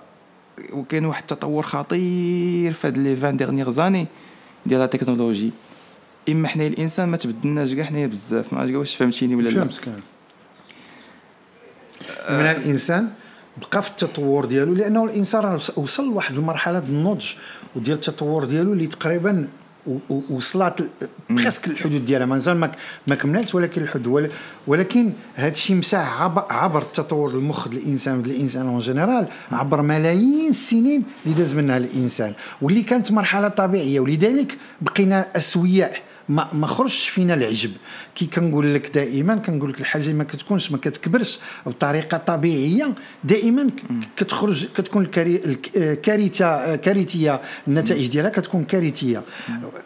وكاين 0.73 1.05
واحد 1.05 1.21
التطور 1.21 1.63
خطير 1.63 2.73
في 2.73 2.87
هاد 2.87 2.97
les 2.98 3.12
20 3.13 3.37
dernières 3.38 3.69
années 3.69 4.07
ديال 4.65 4.79
la 4.79 4.86
technologie 4.86 5.51
إما 6.29 6.47
حنايا 6.47 6.67
الإنسان 6.69 7.09
ما 7.09 7.17
تبدلناش 7.17 7.73
كاع 7.73 7.85
حنايا 7.85 8.07
بزاف. 8.07 8.53
ما 8.53 8.59
عرفتش 8.59 8.75
واش 8.75 8.95
فهمتيني 8.95 9.35
ولا 9.35 9.49
لا. 9.49 9.63
من 12.29 12.45
الإنسان 12.45 13.09
بقى 13.58 13.81
في 13.81 13.89
التطور 13.89 14.46
ديالو 14.46 14.74
لأنه 14.74 15.03
الإنسان 15.03 15.60
وصل 15.75 16.05
لواحد 16.10 16.36
المرحلة 16.38 16.79
النضج 16.79 17.25
وديال 17.75 17.96
التطور 17.96 18.46
ديالو 18.46 18.74
اللي 18.74 18.88
تقريبا 18.88 19.48
وصلت 20.29 20.89
presque 21.29 21.67
الحدود 21.67 22.05
ديالها. 22.05 22.25
مازال 22.25 22.58
ما 22.58 22.72
ما 23.08 23.15
كملتش 23.15 23.55
ولكن 23.55 23.81
الحدود. 23.81 24.08
ول- 24.08 24.29
ولكن 24.67 25.12
هذا 25.36 25.51
الشيء 25.51 25.75
مساح 25.75 26.22
عبر, 26.22 26.43
عبر 26.50 26.81
التطور 26.81 27.29
المخ 27.31 27.67
ديال 27.67 27.81
الإنسان 27.84 28.17
وديال 28.20 28.36
الإنسان 28.36 28.65
en 28.67 28.79
général 28.79 29.27
عبر 29.51 29.81
ملايين 29.81 30.50
السنين 30.50 31.03
اللي 31.25 31.36
داز 31.38 31.53
منها 31.53 31.77
الإنسان. 31.77 32.34
واللي 32.62 32.81
كانت 32.84 33.12
مرحلة 33.12 33.48
طبيعية 33.48 34.00
ولذلك 34.00 34.58
بقينا 34.81 35.27
أسوياء. 35.36 36.01
ما 36.31 36.47
ما 36.53 36.67
خرجش 36.67 37.09
فينا 37.09 37.33
العجب. 37.33 37.71
كي 38.15 38.25
كنقول 38.25 38.73
لك 38.75 38.88
دائما 38.95 39.35
كنقول 39.35 39.69
لك 39.69 39.79
الحاجة 39.79 40.13
ما 40.13 40.23
كتكونش 40.23 40.71
ما 40.71 40.77
كتكبرش. 40.77 41.39
بطريقه 41.65 42.17
طبيعية 42.17 42.93
دائما 43.23 43.69
كتخرج 44.17 44.65
كتكون 44.77 45.03
الكاري 45.03 45.35
الك- 45.35 46.01
كارثة 46.01 46.45
آه، 46.45 46.75
كارثية 46.75 47.41
النتائج 47.67 48.07
ديالها 48.07 48.29
كتكون 48.29 48.63
كارثية. 48.63 49.23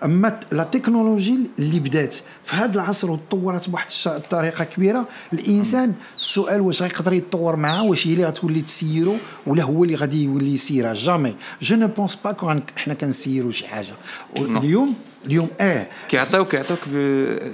أما 0.04 0.40
la 0.52 0.64
technologie 0.64 1.38
اللي 1.60 1.80
بدات 1.80 2.14
في 2.44 2.56
هذا 2.56 2.74
العصر 2.76 3.12
وتطورت 3.12 3.70
بواحد 3.70 3.88
الطريقة 4.06 4.64
كبيرة 4.64 5.08
الإنسان 5.34 5.90
السؤال 5.90 6.62
واش 6.62 6.82
غيقدر 6.82 7.14
يتطور 7.14 7.56
معها 7.56 7.82
واش 7.82 8.08
هي 8.08 8.14
اللي 8.14 8.26
غتولي 8.26 8.62
تسيرو؟ 8.62 9.16
ولا 9.48 9.64
هو 9.64 9.84
اللي 9.84 9.96
غادي 9.96 10.24
يولي 10.24 10.54
يسيرها؟ 10.54 10.94
jamais 10.94 11.36
je 11.62 11.76
ne 11.76 11.88
pense 11.88 12.18
pas 12.24 12.32
qu'on 12.32 12.62
حنا 12.78 12.94
كنسيرو 12.94 13.52
شي 13.52 13.68
حاجة. 13.68 13.94
اليوم 14.38 14.94
اليوم. 15.26 15.50
آه 15.60 15.88
كيعطيوك 16.10 16.48
كيعطيوك 16.52 16.80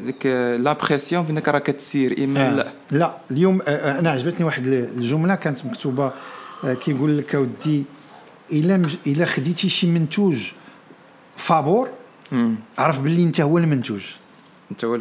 ديك 0.06 0.26
l'impression 0.60 1.24
بأنك 1.24 1.48
راك 1.48 1.66
تسير 1.66 2.24
إما 2.24 2.48
آه. 2.50 2.56
لا. 2.56 2.72
لا 2.92 3.18
اليوم 3.32 3.62
آه، 3.62 3.66
آه، 3.70 4.00
أنا 4.00 4.10
عجبتني 4.10 4.46
واحد 4.46 4.68
الجملة 4.68 5.36
كانت 5.36 5.66
مكتوبة 5.66 6.12
آه، 6.64 6.74
كيقول 6.74 7.18
لك 7.18 7.36
أودي 7.36 7.84
إلا 8.52 8.78
مج- 8.78 8.96
إلا 9.08 9.26
خديتي 9.26 9.70
شي 9.70 9.88
منتوج 9.88 10.52
فابور. 11.38 11.90
عرف 12.78 13.00
باللي 13.00 13.24
أنت 13.24 13.42
هو 13.42 13.58
المنتوج. 13.58 14.02
أنت 14.72 14.86
هو 14.86 15.00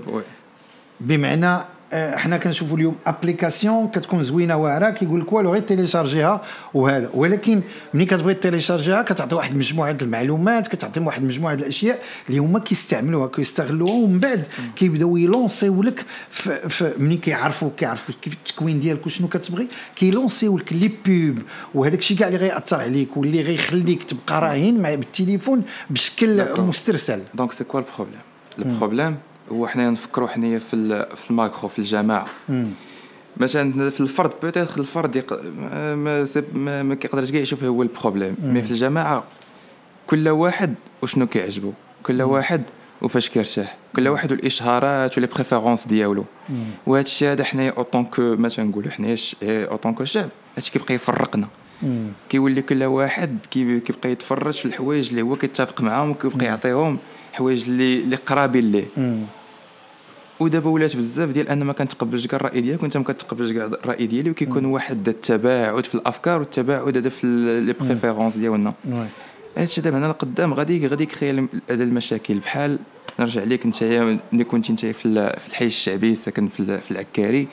بمعنى 1.00 1.58
آه، 1.92 2.16
حنا 2.16 2.36
كنشوفوا 2.36 2.76
اليوم 2.76 2.96
application 3.06 3.88
كتكون 3.88 4.22
زوينة 4.22 4.56
واعرة. 4.56 4.90
كيقول 4.90 5.20
لك 5.20 5.32
والو 5.32 5.52
غير 5.52 5.62
téléchargيها 5.62 6.40
وهذا. 6.74 7.10
ولكن 7.14 7.62
ملي 7.94 8.04
كتبغي 8.04 8.34
téléchargيها 8.34 9.02
كتعطي 9.02 9.34
واحد 9.34 9.56
مجموعة 9.56 9.96
المعلومات 10.02 10.68
كتعطي 10.68 11.00
واحد 11.00 11.22
مجموعة 11.22 11.54
الأشياء 11.54 12.02
اللي 12.28 12.38
هما 12.38 12.58
كيستعملوها 12.58 13.26
كيستغلوها 13.26 13.92
ومن 13.92 14.18
بعد 14.20 14.44
كيبداو 14.76 15.16
يlanceيو 15.16 15.82
لك 15.82 16.04
ملي 16.98 17.16
كيعرفوا 17.16 17.70
كيعرفوا 17.76 18.14
كيف 18.22 18.32
التكوين 18.32 18.80
ديالك 18.80 19.06
وشنو 19.06 19.28
كتبغي 19.28 19.68
كيlanceيو 19.96 20.58
لك 20.58 20.72
les 20.72 20.90
pubs 21.06 21.38
وهذاك 21.74 21.98
الشيء 21.98 22.16
كاع 22.16 22.28
اللي 22.28 22.38
غيأثر 22.38 22.80
عليك 22.80 23.16
واللي 23.16 23.42
غيخليك 23.42 24.04
تبقى 24.04 24.40
راهن 24.40 24.80
مع 24.80 24.94
بالتليفون 24.94 25.62
بشكل. 25.90 26.46
مسترسل. 26.58 27.20
donc 27.34 27.52
c'est 27.52 27.64
quoi 27.64 27.80
ال 27.80 27.85
problème 27.85 28.20
ال 28.58 28.65
problème 28.65 29.16
هو 29.52 29.66
حنايا 29.66 29.90
نفكروا 29.90 30.28
حنايا 30.28 30.58
في 30.58 31.06
في 31.16 31.30
ال 31.30 31.37
macro 31.37 31.68
في 31.68 31.78
الجماعة. 31.78 32.26
مثلا 33.36 33.90
في 33.90 34.00
الفرد 34.00 34.30
peut-être 34.42 34.80
الفرد 34.80 35.16
يق... 35.16 35.40
ما 35.94 36.26
ما, 36.54 36.82
ما, 36.82 36.94
كيقدرش 36.94 37.30
كاع 37.30 37.40
يشوف 37.40 37.64
هو 37.64 37.82
ال 37.82 37.88
problème 37.88 38.36
mais 38.42 38.62
في 38.62 38.70
الجماعة 38.70 39.24
كل 40.06 40.28
واحد 40.28 40.74
وشنو 41.02 41.26
كيعجبو. 41.26 41.72
كل 42.02 42.22
واحد 42.22 42.62
وفاش 43.02 43.28
كيرتاح. 43.28 43.76
كل 43.96 44.08
واحد 44.08 44.32
والإشهارات 44.32 45.18
و 45.18 45.20
les 45.20 45.26
préférences 45.26 45.86
ديالو. 45.86 46.24
وهذا 46.86 47.04
الشيء 47.04 47.28
هذا 47.32 47.44
حنايا 47.44 47.70
en 47.76 47.86
tant 47.86 48.04
que 48.04 48.22
ما 48.36 48.48
تنقولوا 48.48 48.90
حنايا 48.90 49.14
ش- 49.16 49.36
إيه، 49.42 49.70
en 49.70 49.78
tant 49.78 49.94
que 49.94 50.04
شعب. 50.04 50.28
هادشي 50.56 50.70
كيبقى 50.72 50.94
يفرقنا. 50.94 51.48
كيولي 52.28 52.62
كل 52.62 52.84
واحد 52.84 53.38
كي- 53.50 53.80
كيبقى 53.80 54.10
يتفرج 54.10 54.52
في 54.54 54.64
الحوايج 54.64 55.08
اللي 55.08 55.22
هو 55.22 55.36
كيتفق 55.36 55.80
معاهم 55.80 56.10
وكيبقى 56.10 56.46
يعطيهم 56.46 56.98
حوايج 57.32 57.64
اللي 57.70 58.00
اللي 58.00 58.16
قرابين 58.16 58.72
ليه. 58.72 58.86
ودابا 60.40 60.70
ولات 60.70 60.96
بزاف 60.96 61.30
ديال 61.30 61.48
أنا 61.48 61.64
ما 61.64 61.72
كنتقبلش 61.72 62.26
كاع 62.26 62.36
الرأي 62.36 62.60
ديالك 62.60 62.82
وأنت 62.82 62.96
ما 62.96 63.04
كتقبلش 63.04 63.52
كاع 63.52 63.64
الرأي 63.66 64.06
ديالي 64.06 64.30
وكيكون 64.30 64.64
واحد 64.64 65.08
التباعد 65.08 65.86
في 65.86 65.94
الأفكار 65.94 66.38
والتباعد 66.38 66.96
هذا 66.96 67.08
في 67.08 67.26
les 67.66 67.72
préférences 67.72 68.36
ديالنا. 68.36 68.72
هادشي 69.56 69.80
دابا 69.80 69.98
هنا 69.98 70.06
لقدام 70.06 70.54
غادي 70.54 70.86
غادي 70.86 71.02
يcréer 71.02 71.30
هاد 71.70 71.80
المشاكل. 71.80 72.38
بحال 72.38 72.78
نرجع 73.20 73.42
ليك 73.42 73.64
انت 73.64 73.84
ملي 74.32 74.44
كنت 74.44 74.70
انت 74.70 74.86
في 74.86 75.06
ال- 75.06 75.40
في 75.40 75.48
الحي 75.48 75.66
الشعبي 75.66 76.14
ساكن 76.14 76.48
في 76.48 76.80
العكاري 76.90 77.48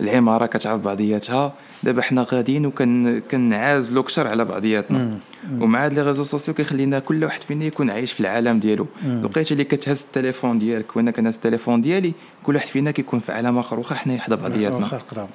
العمارة 0.00 0.46
كتعرف 0.46 0.80
بعضياتها. 0.80 1.52
دابا 1.82 2.02
حنا 2.02 2.26
غاديين 2.32 2.66
وكن 2.66 3.22
كنعازلوا 3.30 4.02
كثر 4.02 4.26
على 4.26 4.44
بعضياتنا. 4.44 5.18
ومع 5.60 5.84
هاد 5.84 5.92
les 5.92 6.02
réseaux 6.02 6.24
sociaux 6.24 6.54
كيخلينا 6.54 6.98
كل 6.98 7.24
واحد 7.24 7.42
فينا 7.42 7.64
يكون 7.64 7.90
عايش 7.90 8.12
في 8.12 8.20
العالم 8.20 8.58
ديالو. 8.58 8.86
لقيت 9.22 9.52
اللي 9.52 9.64
كتهز 9.64 10.02
التليفون 10.02 10.58
ديالك 10.58 10.96
وأنا 10.96 11.10
كنهز 11.10 11.34
التليفون 11.34 11.80
ديالي 11.80 12.12
كل 12.44 12.54
واحد 12.54 12.66
فينا 12.66 12.90
كيكون 12.90 13.20
في 13.20 13.32
عالم 13.32 13.58
آخر 13.58 13.78
واخا 13.78 13.94
حنا 13.94 14.18
حدا 14.18 14.36
بعضياتنا. 14.36 14.86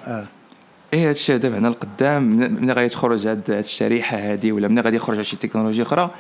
آه. 0.07 0.25
إيه 0.93 1.09
هادشي 1.09 1.37
دابا 1.37 1.57
هنا 1.57 1.67
القدام 1.67 2.23
ملي 2.61 2.73
غادي 2.73 2.89
تخرج 2.89 3.27
هاد 3.27 3.51
هاد 3.51 3.63
الشريحة 3.63 4.17
هادي 4.17 4.51
ولا 4.51 4.67
ملي 4.67 4.81
غادي 4.81 4.95
يخرج 4.95 5.21
شي 5.21 5.35
تكنولوجيا 5.35 5.83
أخرى 5.83 6.11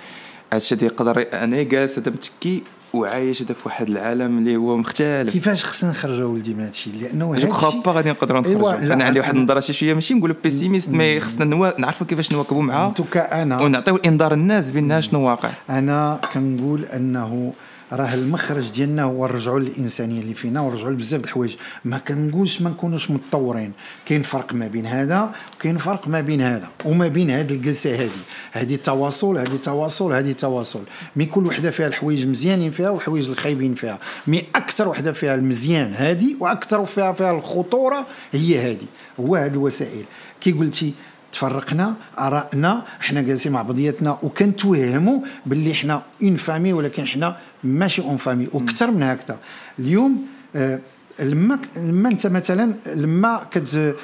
هادشي 0.53 0.75
اللي 0.75 0.85
يقدر 0.85 1.25
أنا 1.33 1.63
جالس 1.63 1.99
هذا 1.99 2.11
متكي 2.11 2.63
وعايش 2.99 3.41
هذا 3.41 3.53
في 3.53 3.59
واحد 3.65 3.89
العالم 3.89 4.37
اللي 4.37 4.55
هو 4.55 4.77
مختلف. 4.77 5.33
كيفاش 5.33 5.65
خصنا 5.65 5.89
نخرجوا 5.89 6.27
ولدي 6.33 6.53
من 6.53 6.63
هادشي؟ 6.63 6.89
لأنه 7.01 7.25
جو 7.25 7.33
هادشي 7.33 7.47
كخوا 7.47 7.81
با 7.81 7.91
غادي 7.91 8.09
نقدروا 8.09 8.41
نخرجوا 8.41 8.93
أنا 8.93 9.03
عندي 9.03 9.19
واحد 9.19 9.35
النظرة 9.35 9.59
شي 9.59 9.73
شوية 9.73 9.93
ماشي 9.93 10.13
نقولوا 10.13 10.35
pessimiste 10.43 10.89
mais 10.89 11.19
خصنا 11.19 11.45
نوا- 11.45 11.79
نعرفوا 11.79 12.07
كيفاش 12.07 12.31
نواكبوا 12.33 12.61
معها 12.61 12.93
أنا 13.15 13.61
ونعطيو 13.61 13.95
إنذار 13.95 14.33
الناس 14.33 14.71
بان 14.71 15.01
شنو 15.01 15.27
واقع 15.27 15.49
أنا 15.69 16.19
كنقول 16.33 16.85
أنه 16.85 17.53
راه 17.93 18.13
المخرج 18.13 18.71
ديالنا 18.71 19.03
هو 19.03 19.25
الرجوع 19.25 19.57
للإنسانية 19.57 20.21
اللي 20.21 20.33
فينا 20.33 20.61
ورجعوا 20.61 20.91
لبزاف 20.91 21.21
د 21.21 21.23
الحوايج. 21.23 21.55
ما 21.85 21.97
كنقولش 21.97 22.61
ما 22.61 22.69
نكونوش 22.69 23.11
متطورين. 23.11 23.71
كاين 24.05 24.21
فرق 24.21 24.53
ما 24.53 24.67
بين 24.67 24.85
هذا 24.85 25.31
وكاين 25.55 25.77
فرق 25.77 26.07
ما 26.07 26.21
بين 26.21 26.41
هذا 26.41 26.67
وما 26.85 27.07
بين 27.07 27.31
هذه 27.31 27.53
الجلسة 27.53 27.95
هذه 27.95 28.09
هذه 28.51 28.75
تواصل 28.75 29.37
هذه 29.37 29.57
تواصل 29.63 30.13
هذه 30.13 30.31
تواصل. 30.31 30.83
مي 31.15 31.25
كل 31.25 31.45
وحدة 31.45 31.71
فيها 31.71 31.87
الحوايج 31.87 32.27
مزيانين 32.27 32.71
فيها 32.71 32.89
وحوايج 32.89 33.29
الخايبين 33.29 33.75
فيها. 33.75 33.99
مي 34.27 34.43
أكثر 34.55 34.87
وحدة 34.87 35.11
فيها 35.11 35.35
المزيان 35.35 35.93
هذه 35.93 36.35
وأكثر 36.39 36.85
فيها 36.85 37.13
فيها 37.13 37.31
الخطورة 37.31 38.05
هي 38.31 38.71
هذه 38.71 38.87
هو 39.19 39.35
هذه 39.35 39.53
الوسائل. 39.53 40.05
كي 40.41 40.51
قلتي 40.51 40.93
تفرقنا 41.39 41.93
آرائنا 42.19 42.83
حنا 42.99 43.21
جالسين 43.21 43.51
مع 43.51 43.61
بعضياتنا 43.61 44.17
وكنتوهموا 44.23 45.19
باللي 45.45 45.73
حنا 45.73 46.01
en 46.23 46.35
famille 46.35 46.73
ولكن 46.73 47.07
حنا 47.07 47.37
ماشي 47.63 48.01
en 48.01 48.17
famille 48.17 48.47
وأكثر 48.53 48.91
من 48.91 49.03
هكذا. 49.03 49.37
اليوم 49.79 50.25
آه، 50.55 50.79
لما 51.19 51.59
لما 51.77 52.09
أنت 52.09 52.27
مثلا 52.27 52.73
لما 52.95 53.41
كت 53.51 53.95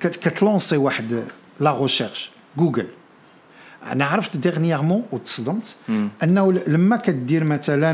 كت- 0.00 0.16
كتlancer 0.16 0.76
واحد 0.76 1.22
la 1.60 1.82
recherche 1.82 2.30
Google. 2.58 2.86
أنا 3.92 4.04
عرفت 4.04 4.36
dernièrement 4.36 5.02
وتصدمت 5.12 5.74
أنه 6.22 6.52
لما 6.52 6.96
كدير 6.96 7.44
مثلا 7.44 7.92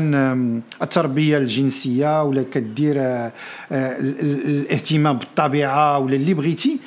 التربية 0.81 1.37
الجنسية 1.37 2.23
ولا 2.23 2.43
كدير 2.53 2.95
آه، 2.99 3.01
آه، 3.71 3.99
ال- 3.99 4.19
ال- 4.19 4.45
الاهتمام 4.47 5.17
بالطبيعة 5.17 5.99
ولا 5.99 6.15
اللي 6.15 6.33
بغيتي 6.33 6.79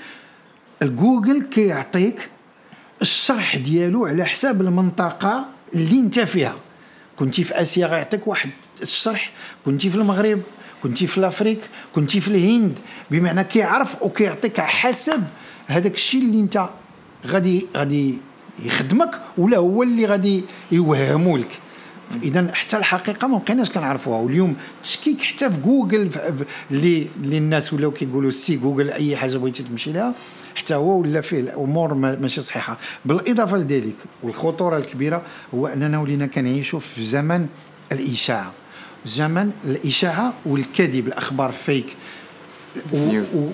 الجوجل 0.82 1.42
كيعطيك 1.42 2.28
الشرح 3.02 3.56
ديالو 3.56 4.06
على 4.06 4.24
حساب 4.24 4.60
المنطقة 4.60 5.46
اللي 5.74 6.00
انت 6.00 6.20
فيها. 6.20 6.56
كنتي 7.16 7.44
في 7.44 7.62
آسيا 7.62 7.86
غيعطيك 7.86 8.26
واحد 8.26 8.50
الشرح 8.82 9.30
كنتي 9.64 9.90
في 9.90 9.96
المغرب 9.96 10.40
كنتي 10.82 11.06
في 11.06 11.18
l'Afrique 11.18 11.58
كنتي 11.94 12.20
في 12.20 12.28
الهند 12.28 12.78
بمعنى 13.10 13.44
كيعرف 13.44 14.02
وكيعطيك 14.02 14.60
حسب 14.60 15.24
هذاك 15.66 15.94
الشيء 15.94 16.22
اللي 16.22 16.40
انت 16.40 16.68
غادي 17.26 17.66
غادي 17.76 18.18
يخدمك 18.64 19.20
ولا 19.38 19.56
هو 19.56 19.82
اللي 19.82 20.06
غادي 20.06 20.44
يوهمو 20.72 21.36
لك. 21.36 21.58
إذا 22.22 22.54
حتى 22.54 22.76
الحقيقة 22.76 23.28
ما 23.28 23.38
بقيناش 23.38 23.70
كنعرفوها. 23.70 24.20
واليوم 24.20 24.56
التشكيك 24.76 25.22
حتى 25.22 25.50
في 25.50 25.56
جوجل 25.60 26.10
اللي 26.70 27.06
اللي 27.16 27.38
الناس 27.38 27.72
ولاو 27.72 27.90
كيقولوا 27.90 28.30
c'est 28.30 28.56
Google 28.56 28.90
أي 28.90 29.16
حاجة 29.16 29.36
بغيتي 29.36 29.62
تمشي 29.62 29.92
لها. 29.92 30.14
حتى 30.54 30.74
هو 30.74 31.00
ولا 31.00 31.20
فيه 31.20 31.40
الأمور 31.40 31.94
ماشي 31.94 32.40
صحيحة. 32.40 32.78
بالإضافة 33.04 33.56
لذلك 33.56 33.96
والخطورة 34.22 34.78
الكبيرة 34.78 35.22
هو 35.54 35.66
أننا 35.66 35.98
ولينا 35.98 36.26
كنعيشوا 36.26 36.80
في 36.80 37.04
زمن 37.04 37.46
الإشاعة. 37.92 38.52
زمن 39.04 39.50
الإشاعة 39.64 40.34
والكذب 40.46 41.06
الأخبار 41.06 41.52
فيك 41.52 41.96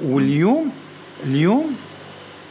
واليوم 0.04 0.70
اليوم 1.24 1.76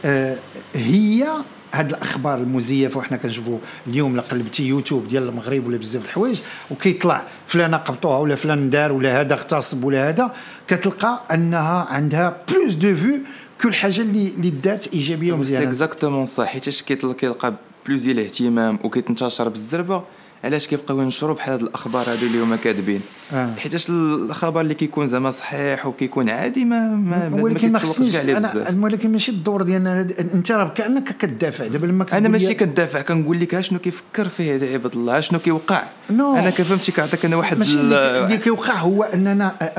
آه 0.04 0.36
هي 0.74 1.28
هاد 1.72 1.88
الأخبار 1.88 2.38
المزيفة 2.38 2.98
وحنا 2.98 3.16
كنشوفوا 3.16 3.58
اليوم 3.86 4.16
لا 4.16 4.22
قلبتي 4.22 4.66
يوتيوب 4.66 5.08
ديال 5.08 5.28
المغرب 5.28 5.66
ولا 5.66 5.76
بزاف 5.76 6.04
الحوايج 6.04 6.40
وكيطلع 6.70 7.22
فلان 7.46 7.74
قبطوها 7.74 8.18
ولا 8.18 8.34
فلان 8.34 8.70
دار 8.70 8.92
ولا 8.92 9.20
هذا 9.20 9.34
اغتصب 9.34 9.84
ولا 9.84 10.08
هذا 10.08 10.34
كتلقى 10.68 11.22
أنها 11.34 11.86
عندها 11.90 12.36
plus 12.50 12.74
de 12.74 12.94
vues 12.94 13.18
كل 13.60 13.74
حاجة 13.74 14.00
اللي 14.00 14.28
اللي 14.28 14.50
دارت 14.50 14.92
إيجابية 14.94 15.32
ومزيانة. 15.32 15.64
سي 15.64 15.70
اكزاكتومون 15.70 16.26
صح. 16.26 16.46
حيت 16.46 16.82
كيلقى 16.82 17.54
plus 17.86 18.00
ديال 18.00 18.18
الاهتمام 18.18 18.78
وكيتنتشر 18.84 19.48
بالزربة 19.48 20.02
علاش 20.44 20.66
كيبقاو 20.66 21.00
ينشروا 21.00 21.34
بحال 21.34 21.52
هاد 21.52 21.62
الأخبار 21.62 22.10
هادو 22.10 22.26
اللي 22.26 22.40
هما 22.40 22.56
كاذبين 22.56 23.00
آه. 23.32 23.54
حيتاش 23.58 23.90
الخبر 23.90 24.60
اللي 24.60 24.74
كيكون 24.74 25.06
زعما 25.06 25.30
صحيح 25.30 25.86
وكيكون 25.86 26.30
عادي 26.30 26.64
ما 26.64 26.88
ما 26.88 27.42
ولكن 27.42 27.72
ما 27.72 27.78
خصنيش 27.78 28.16
أنا 28.16 28.84
ولكن 28.84 29.12
ماشي 29.12 29.32
الدور 29.32 29.62
ديالنا 29.62 30.00
أنت 30.34 30.52
راه 30.52 30.68
كانك 30.68 31.16
كتدافع 31.18 31.66
دابا 31.66 31.86
لما 31.86 32.06
أنا 32.12 32.28
ماشي 32.28 32.54
كدافع 32.54 33.00
كنقول 33.00 33.40
لك 33.40 33.60
شنو 33.60 33.78
كيفكر 33.78 34.28
فيه 34.28 34.54
هذا 34.54 34.72
عباد 34.72 34.94
الله؟ 34.94 35.20
شنو 35.20 35.38
كيوقع؟ 35.38 35.82
non. 36.10 36.12
أنا 36.12 36.50
كفهمتي 36.50 36.92
كنعطيك 36.92 37.24
أنا 37.24 37.36
واحد 37.36 37.60
اللي 37.60 38.38
كيوقع 38.38 38.74
هو 38.74 39.02
أننا 39.02 39.72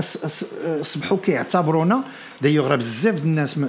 أصبحوا 0.81 1.17
كيعتبرونا 1.23 2.03
دايوغ 2.41 2.67
راه 2.67 2.75
بزاف 2.75 3.17
الناس 3.17 3.59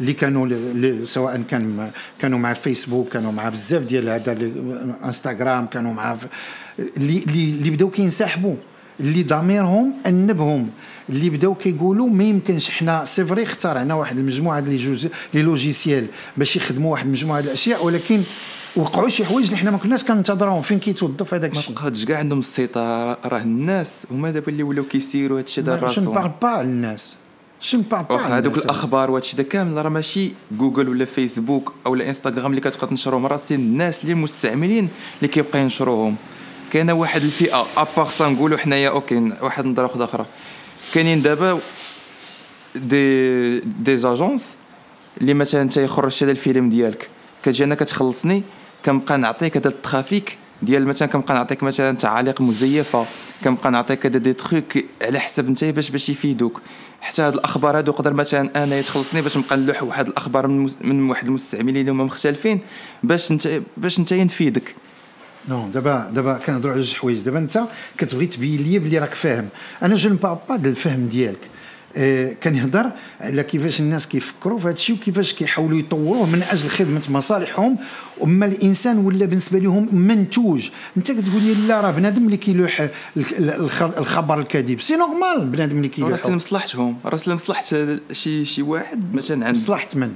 اللي 0.00 0.12
كانوا 0.12 1.04
سواء 1.04 1.42
كان 1.50 1.90
كانوا 2.18 2.38
مع 2.38 2.52
فيسبوك 2.52 3.08
كانوا 3.08 3.32
مع 3.32 3.48
بزاف 3.48 3.82
ديال 3.82 4.08
هذا 4.08 4.36
انستغرام 5.04 5.66
كانوا 5.66 5.92
مع 5.92 6.16
اللي 6.78 7.24
اللي 7.26 7.70
بداو 7.70 7.90
كينسحبوا 7.90 8.56
اللي 9.00 9.22
ضميرهم 9.22 9.92
انبهم 10.06 10.70
اللي 11.08 11.30
بداو 11.30 11.54
كيقولوا 11.54 12.08
ما 12.08 12.24
يمكنش 12.24 12.70
حنا 12.70 13.04
c'est 13.04 13.24
vrai 13.24 13.42
اخترعنا 13.42 13.94
واحد 13.94 14.18
المجموعه 14.18 14.60
ديال 14.60 15.10
les 15.34 15.42
logiciels 15.42 16.06
باش 16.36 16.56
يخدموا 16.56 16.92
واحد 16.92 17.06
المجموعه 17.06 17.40
ديال 17.40 17.50
الاشياء 17.50 17.84
ولكن 17.84 18.22
وقعوا 18.76 19.08
شي 19.08 19.24
حوايج 19.24 19.46
اللي 19.46 19.56
حنا 19.56 19.70
ما 19.70 19.78
كناش 19.78 20.04
كننتظروهم 20.04 20.62
فين 20.62 20.78
كيتوظف 20.78 21.34
هذاك 21.34 21.52
الشيء 21.52 21.74
ما 21.74 21.80
بقاتش 21.80 22.04
كاع 22.04 22.18
عندهم 22.18 22.38
السيطره 22.38 23.18
راه 23.26 23.42
الناس 23.42 24.06
هما 24.10 24.30
دابا 24.30 24.48
اللي 24.48 24.62
ولاو 24.62 24.84
كيسيروا 24.84 25.38
هذا 25.38 25.46
الشيء 25.46 25.64
دار 25.64 25.82
راسهم 25.82 26.04
جو 26.04 26.30
با 26.42 26.60
الناس 26.60 27.16
شنو 27.64 27.84
واخا 28.10 28.38
هذوك 28.38 28.58
الأخبار 28.58 29.10
وهادشي 29.10 29.44
كامل 29.44 29.84
راه 29.84 29.88
ماشي 29.88 30.32
جوجل 30.52 30.88
ولا 30.88 31.04
فيسبوك 31.04 31.72
أو 31.86 31.94
انستغرام 31.94 32.50
اللي 32.50 32.60
كتبقى 32.60 32.86
تنشرهم 32.86 33.26
راه 33.26 33.36
c'est 33.36 33.54
الناس 33.54 34.02
اللي 34.02 34.12
المستعملين 34.12 34.88
اللي 35.18 35.28
كيبقى 35.28 35.60
ينشروهم. 35.60 36.16
كاينة 36.72 36.92
واحد 36.92 37.22
الفئة 37.22 37.66
à 37.76 37.82
part 37.82 38.06
ça 38.06 38.28
نقولوا 38.28 38.58
حنايا 38.58 38.88
OK 38.88 39.32
واحد 39.40 39.64
النظره 39.64 39.84
واحدة 39.86 40.04
أخرى 40.04 40.26
كاينين 40.94 41.22
دابا 41.22 41.60
des 42.74 43.60
des 43.60 43.96
agences 43.96 44.56
اللي 45.20 45.34
مثلا 45.34 45.62
انت 45.62 45.76
يخرج 45.76 46.24
هذا 46.24 46.30
الفيلم 46.32 46.68
ديالك. 46.68 47.08
كتجي 47.42 47.64
أنا 47.64 47.74
كتخلصني 47.74 48.42
كنبقى 48.84 49.18
نعطيك 49.18 49.56
هذا 49.56 49.68
ال 49.68 49.78
trafic 49.78 50.38
ديال 50.64 50.86
مثلا 50.86 51.08
كنبقى 51.08 51.34
نعطيك 51.34 51.62
مثلا 51.62 51.96
تعاليق 51.96 52.40
مزيفة 52.40 53.06
كنبقى 53.44 53.70
نعطيك 53.70 54.06
دي 54.06 54.32
تخوك 54.32 54.78
على 55.02 55.18
حسب 55.18 55.48
انت 55.48 55.64
باش 55.64 55.90
باش 55.90 56.08
يفيدوك. 56.08 56.62
حتى 57.00 57.22
هاد 57.22 57.34
الأخبار 57.34 57.78
هادو 57.78 57.92
قدر 57.92 58.12
مثلا 58.12 58.64
أنا 58.64 58.76
يتخلصني 58.78 59.22
باش 59.22 59.36
نبقى 59.36 59.56
نلوح 59.56 59.82
واحد 59.82 60.08
الأخبار 60.08 60.46
من, 60.46 60.68
من 60.80 61.10
واحد 61.10 61.26
المستعملين 61.26 61.76
اللي 61.76 61.90
هما 61.90 62.04
مختلفين 62.04 62.60
باش 63.02 63.30
انت 63.30 63.60
باش 63.76 63.98
انت 63.98 64.12
نفيدك. 64.12 64.74
non 65.48 65.68
دابا 65.68 66.10
دابا 66.14 66.38
كنهضروا 66.38 66.72
على 66.72 66.82
جوج 66.82 66.94
حوايج. 66.94 67.18
دابا 67.18 67.38
انت 67.38 67.60
كتبغي 67.98 68.26
تبين 68.26 68.62
لي 68.62 68.78
بلي 68.78 68.98
راك 68.98 69.14
فاهم. 69.14 69.48
أنا 69.82 69.96
je 69.96 70.14
pas 70.16 70.38
pas 70.48 70.54
الفهم 70.54 71.06
ديالك. 71.06 71.53
كنهضر 72.42 72.90
على 73.20 73.42
كيفاش 73.42 73.80
الناس 73.80 74.08
كيفكروا 74.08 74.58
في 74.58 74.64
هذا 74.64 74.74
الشيء 74.74 74.96
وكيفاش 74.96 75.32
كيحاولوا 75.32 75.78
يطوروه 75.78 76.26
من 76.26 76.42
أجل 76.42 76.68
خدمة 76.68 77.02
مصالحهم. 77.08 77.78
أما 78.22 78.46
الإنسان 78.46 78.98
ولا 78.98 79.26
بالنسبة 79.26 79.58
لهم 79.58 79.88
منتوج. 79.92 80.68
أنت 80.96 81.12
كتقول 81.12 81.42
لي 81.42 81.54
لا 81.54 81.80
راه 81.80 81.90
بنادم 81.90 82.26
اللي 82.26 82.36
كيلوح 82.36 82.88
الخبر 83.80 84.40
الكاذب. 84.40 84.80
c'est 84.80 84.96
normal 84.96 85.46
بنادم 85.46 85.76
اللي 85.76 85.88
كيلوح. 85.88 86.24
راه 86.24 86.30
لمصلحتهم 86.30 86.96
راه 87.04 87.20
لمصلحه 87.26 87.64
شي 88.12 88.44
شي 88.44 88.62
واحد 88.62 89.14
مثلا 89.14 89.46
عند 89.46 89.56
مصلحة 89.56 89.88
من؟ 89.94 90.14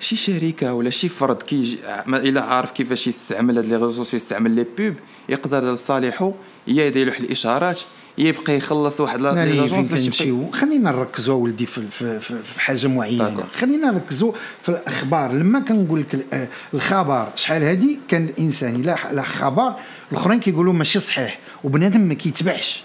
شي 0.00 0.16
شركة 0.16 0.74
ولا 0.74 0.90
شي 0.90 1.08
فرد 1.08 1.42
كي 1.42 1.78
إلا 2.08 2.42
عارف 2.42 2.70
كيفاش 2.70 3.06
يستعمل 3.06 3.58
هاد 3.58 3.66
les 3.66 3.76
réseaux 3.76 4.02
يستعمل 4.02 4.50
les 4.50 4.66
pubs 4.78 4.94
يقدر 5.28 5.74
لصالحه 5.74 6.32
يا 6.66 6.84
يدير 6.84 7.08
الإشارات 7.08 7.80
يبقى 8.18 8.56
يخلص 8.56 9.00
واحد 9.00 9.20
لاجونس 9.20 9.88
باش 9.88 10.06
نمشيو 10.06 10.50
خلينا 10.50 10.90
نركزوا 10.90 11.34
ولدي 11.34 11.66
في, 11.66 11.82
في, 11.90 12.20
في, 12.20 12.42
في 12.42 12.60
حاجة 12.60 12.86
معينة. 12.86 13.44
خلينا 13.54 13.90
نركزوا 13.90 14.32
في 14.62 14.68
الأخبار. 14.68 15.32
لما 15.32 15.60
كنقول 15.60 16.00
لك 16.00 16.26
آه، 16.32 16.48
الخبر 16.74 17.28
شحال 17.36 17.62
هادي 17.62 17.98
كان 18.08 18.24
الإنسان 18.24 18.74
إلا 18.74 19.22
خبر 19.22 19.72
الأخرين 20.12 20.40
كيقولوا 20.40 20.72
ماشي 20.72 20.98
صحيح 20.98 21.38
وبنادم 21.64 22.00
ما 22.00 22.14
كيتبعش. 22.14 22.82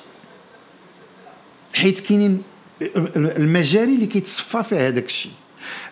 حيت 1.74 2.00
كاينين 2.00 2.42
المجاري 3.16 3.96
اللي 3.96 4.06
كيتصفى 4.06 4.64
فيها 4.64 4.88
هذاك 4.88 5.06
الشيء. 5.06 5.32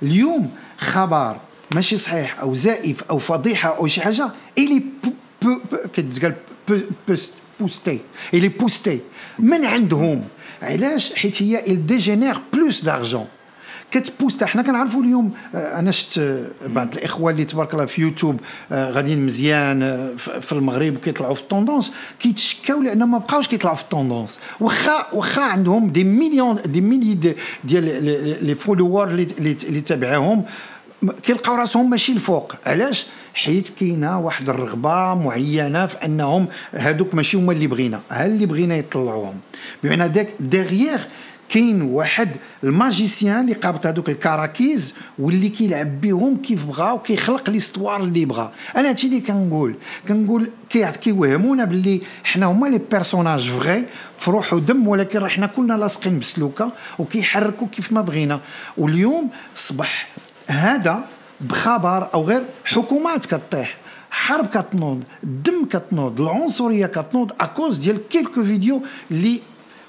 اليوم 0.04 0.52
خبر 0.78 1.38
ماشي 1.76 1.98
صحيح 1.98 2.40
أو 2.40 2.54
زائف 2.54 3.04
أو 3.10 3.18
فضيحة 3.18 3.78
أو 3.78 3.88
شي 3.88 4.02
حاجة 4.02 4.30
الي 4.58 4.84
كتقال 5.94 6.34
boostée 7.62 8.00
elle 8.34 8.50
est 8.50 8.65
boostée 8.65 9.00
من 9.40 9.66
عندهم 9.66 10.24
علاش؟ 10.62 11.14
حيت 11.14 11.44
هي 11.44 11.64
elle 11.68 11.72
génère 11.72 12.38
plus 12.54 12.84
d'argent 12.84 13.28
كت 13.92 14.05
booste 14.05 14.44
حنا 14.44 14.62
كنعرفوا 14.62 15.04
اليوم 15.04 15.34
آه، 15.56 15.80
أنا 15.80 15.92
شفت 15.92 16.18
آه، 16.18 16.48
بعض 16.68 16.96
الاخوه 16.96 17.32
اللي 17.32 17.46
تبارك 17.46 17.74
الله 17.74 17.86
في 17.86 18.02
يوتيوب 18.02 18.40
آه، 18.72 18.92
غاديين 18.92 19.26
مزيان 19.26 19.80
في 20.18 20.52
المغرب 20.52 20.98
كيطلعوا 20.98 21.34
في 21.34 21.42
ال 21.42 21.47
tendances 21.47 21.92
كيتشكاو 22.20 22.82
لأن 22.82 23.04
ما 23.04 23.18
بقاوش 23.18 23.48
كيطلعوا 23.48 23.76
في 23.76 23.84
ال 23.84 23.89
tendances 23.89 24.40
واخا 24.60 25.08
واخا 25.14 25.42
عندهم 25.42 25.90
des 25.90 26.04
millions 26.04 26.56
des 26.66 26.82
milliers 26.82 27.36
ديال 27.64 28.04
les 28.46 28.56
followers 28.56 29.10
اللي 29.10 29.82
تابعاهم. 29.82 30.46
كيلقاو 31.24 31.56
راسهم 31.56 31.90
ماشي 31.90 32.12
الفوق. 32.12 32.56
علاش؟ 32.66 33.08
حيت 33.34 33.70
كاينة 33.80 34.20
واحد 34.20 34.50
الرغبة 34.50 35.14
معينة 35.14 35.86
في 35.86 36.06
أنهم 36.06 36.48
هادوك 36.74 37.16
ماشي 37.16 37.38
هما 37.38 37.52
اللي 37.52 37.68
بغينا. 37.68 38.02
ها 38.12 38.26
اللي 38.26 38.46
بغينا 38.46 38.76
يطلعوهم. 38.76 39.36
بمعنى 39.84 40.08
داك 40.08 40.28
derrière 40.40 41.00
كاين 41.50 41.82
واحد 41.82 42.30
ال 42.64 42.72
magicien 42.72 43.40
اللي 43.40 43.54
قابط 43.54 43.86
هذوك 43.86 44.10
الكراكيز 44.10 44.96
واللي 45.20 45.50
كيلعب 45.50 46.02
بهم 46.02 46.38
كيف 46.38 46.66
بغا 46.66 46.92
وكيخلق 46.92 47.50
l'histoire 47.50 48.04
اللي 48.04 48.26
بغا. 48.26 48.52
أنا 48.78 48.90
هادشي 48.90 49.08
اللي 49.08 49.22
كنقول. 49.22 49.76
كنقول 50.08 50.50
كيوهمونا 51.02 51.66
باللي 51.66 52.02
حنا 52.24 52.46
هما 52.46 52.68
les 52.68 52.80
personnages 52.92 53.50
vrais 53.50 53.86
في 54.18 54.32
روح 54.32 54.54
ودم 54.54 54.88
ولكن 54.88 55.20
راه 55.20 55.28
حنا 55.28 55.48
كلنا 55.48 55.74
لاصقين 55.74 56.20
بسلوكة 56.20 56.72
وكيحركوا 57.00 57.68
كيف 57.68 57.92
ما 57.92 58.02
بغينا. 58.02 58.40
واليوم 58.78 59.30
صبح 59.56 60.08
هذا 60.52 61.04
بخبر 61.42 62.10
أو 62.14 62.24
غير 62.24 62.44
حكومات 62.66 63.26
كطيح 63.26 63.78
حرب 64.12 64.46
كتنوض 64.46 65.04
الدم 65.24 65.66
كتنوض 65.66 66.22
العنصرية 66.22 66.86
كتنوض 66.86 67.32
à 67.40 67.46
cause 67.46 67.78
ديال 67.78 68.08
quelques 68.08 68.44
vidéos 68.44 68.82
اللي 69.12 69.42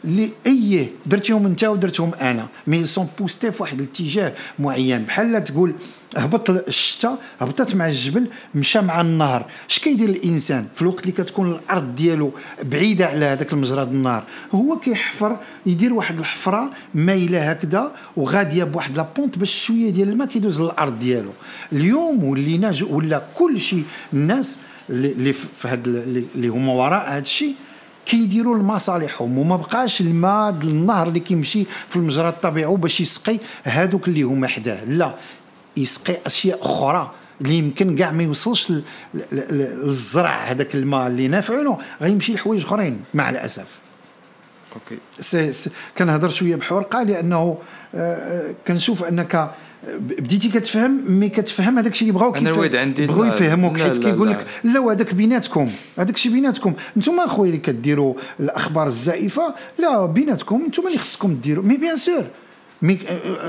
اللي 0.04 0.30
أي 0.46 0.88
درتيهم 1.06 1.46
أنت 1.46 1.64
ودرتهم 1.64 2.14
أنا. 2.14 2.46
mais 2.66 2.86
sont 2.86 3.08
boostées 3.18 3.52
في 3.52 3.62
واحد 3.62 3.80
الاتجاه 3.80 4.32
معين. 4.58 5.04
بحال 5.04 5.44
تقول 5.44 5.74
هبط 6.16 6.50
الشتاء 6.50 7.18
هبطت 7.40 7.74
مع 7.74 7.88
الجبل 7.88 8.26
مشى 8.54 8.80
مع 8.80 9.00
النهر. 9.00 9.46
اش 9.70 9.78
كيدير 9.78 10.08
الإنسان 10.08 10.66
في 10.74 10.82
الوقت 10.82 11.00
اللي 11.00 11.12
كتكون 11.12 11.52
الأرض 11.52 11.94
ديالو 11.94 12.32
بعيدة 12.62 13.06
على 13.06 13.24
هذاك 13.24 13.52
المجرى 13.52 13.82
النهر؟ 13.82 14.24
هو 14.52 14.78
كيحفر 14.78 15.36
يدير 15.66 15.92
واحد 15.94 16.18
الحفرة 16.18 16.70
مايلة 16.94 17.50
هكذا 17.50 17.92
وغادية 18.16 18.64
بواحد 18.64 18.96
لابونت 18.96 19.38
باش 19.38 19.66
شوية 19.66 19.90
ديال 19.90 20.08
الماء 20.08 20.28
كيدوز 20.28 20.60
للأرض 20.60 20.98
ديالو. 20.98 21.30
اليوم 21.72 22.24
ولينا 22.24 22.74
ولا 22.90 23.22
كل 23.34 23.60
شيء 23.60 23.84
الناس 24.12 24.58
اللي 24.90 25.32
في 25.32 25.68
هاد 25.68 25.88
اللي 26.34 26.48
هما 26.48 26.72
وراء 26.72 27.10
هذا 27.10 27.18
الشيء 27.18 27.54
كيديروا 28.06 28.58
لمصالحهم 28.58 29.38
وما 29.38 29.56
بقاش 29.56 30.00
الماء 30.00 30.50
النهر 30.50 31.08
اللي 31.08 31.20
كيمشي 31.20 31.64
في 31.88 31.96
المجرى 31.96 32.28
الطبيعي 32.28 32.76
باش 32.76 33.00
يسقي 33.00 33.38
هادوك 33.64 34.08
اللي 34.08 34.22
هما 34.22 34.46
حداه. 34.46 34.84
لا 34.84 35.14
يسقي 35.76 36.16
أشياء 36.26 36.58
أخرى 36.62 37.12
اللي 37.40 37.54
يمكن 37.54 37.96
كاع 37.96 38.10
ما 38.10 38.22
يوصلش 38.22 38.72
للزرع 39.32 40.44
هذاك 40.44 40.74
الماء 40.74 41.06
اللي 41.06 41.28
نافع 41.28 41.54
له 41.54 41.78
غيمشي 42.02 42.34
لحوايج 42.34 42.64
أخرين 42.64 43.00
مع 43.14 43.30
الأسف. 43.30 43.66
OK. 44.74 44.98
c'est 45.20 45.52
c'est 45.52 45.70
كنهضر 45.98 46.28
شوية 46.28 46.56
بحرقه 46.56 47.02
لأنه 47.02 47.58
آه، 47.94 48.14
آه، 48.14 48.54
كنشوف 48.68 49.04
أنك 49.04 49.50
بديتي 49.98 50.48
كتفهم 50.48 51.04
mais 51.08 51.28
كتفهم 51.28 51.78
هذاك 51.78 51.92
الشيء 51.92 52.08
اللي 52.08 52.18
بغاو 52.18 52.34
أنا 52.34 52.50
الواد 52.50 52.76
عندي 52.76 53.06
بغاو 53.06 53.24
يفهموك 53.24 53.78
حيت 53.80 53.98
كيقول. 53.98 54.30
لك 54.30 54.46
لا 54.64 54.80
وهذاك 54.80 55.14
بيناتكم 55.14 55.70
هذاك 55.98 56.14
الشيء 56.14 56.32
بيناتكم. 56.32 56.74
أنتم 56.96 57.20
أخويا 57.20 57.48
اللي 57.48 57.60
كديروا 57.60 58.14
الأخبار 58.40 58.86
الزائفة 58.86 59.54
لا 59.78 60.06
بيناتكم 60.06 60.62
أنتم 60.66 60.86
اللي 60.86 60.98
خصكم 60.98 61.34
ديروا 61.34 61.64
mais 61.64 61.76
bien 61.76 61.96
sûr 61.96 62.24
mais 62.82 62.98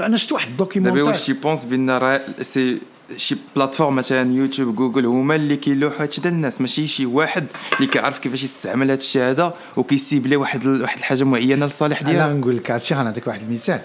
أنا 0.06 0.18
شفت 0.18 0.32
واحد 0.32 0.46
دابا 0.46 0.54
ال 0.64 0.67
documentaire 0.67 1.04
واش 1.04 1.30
je 1.30 1.40
pense 1.40 1.66
pas 1.66 1.90
راه 1.90 2.22
c'est 2.42 2.80
شي 3.18 3.36
plateforme 3.56 3.96
مثلا 3.96 4.34
يوتيوب 4.36 4.76
جوجل 4.76 5.06
هما 5.06 5.36
اللي 5.36 5.56
كيلوحوا 5.56 6.02
هادشي 6.02 6.22
ديال 6.22 6.34
الناس. 6.34 6.62
ماشي 6.62 6.88
شي 6.88 7.06
واحد 7.06 7.46
اللي 7.76 7.88
كيعرف 7.88 8.20
كيفاش 8.20 8.44
يستعمل 8.44 8.90
هاد 8.90 8.98
الشيء 9.00 9.22
هذا 9.22 9.54
وكي 9.78 9.97
cibler 9.97 10.36
واحد 10.36 10.64
ال- 10.64 10.82
واحد 10.82 10.98
الحاجة 10.98 11.24
معينة 11.24 11.66
للصالح 11.66 12.02
أنا 12.02 12.12
ديالو. 12.12 12.38
نقول 12.38 12.58
لك 12.58 12.72
عرفتي 12.72 12.94
غنعطيك 12.96 13.28
واحد 13.28 13.42
المثال. 13.42 13.80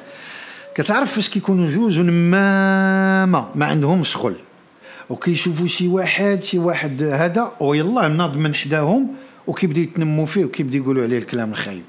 كتعرف 0.75 1.13
فاش 1.13 1.29
كيكونوا 1.29 1.71
جوج 1.71 1.99
نمامه 2.01 3.49
ما 3.55 3.67
عندهم 3.67 4.03
شغل 4.03 4.35
وكيشوفوا 5.11 5.67
شي 5.67 5.89
واحد 5.89 6.43
شي 6.43 6.59
واحد 6.59 7.03
هذا 7.03 7.53
ويلا 7.61 8.09
ناض 8.09 8.37
من 8.37 8.55
حداهم 8.55 9.09
وكيبداو 9.47 9.83
يتنموا 9.83 10.27
فيه 10.27 10.45
وكيبداو 10.45 10.83
يقولوا 10.83 11.03
عليه 11.03 11.19
الكلام 11.19 11.51
الخايب. 11.51 11.83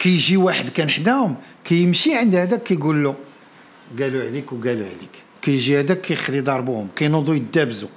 كيجي 0.00 0.36
واحد 0.36 0.68
كان 0.68 0.90
حداهم 0.90 1.36
كيمشي 1.66 2.14
عند 2.14 2.34
هذاك 2.34 2.62
كيقول 2.62 3.04
له 3.04 3.14
قالوا 4.00 4.22
عليك 4.22 4.52
وقالوا 4.52 4.86
عليك. 4.86 5.14
كيجي 5.42 5.80
هذاك 5.80 6.00
كيخلي 6.00 6.40
ضربوهم 6.40 6.88
كينوضوا 6.96 7.34
يدابزوا. 7.34 7.88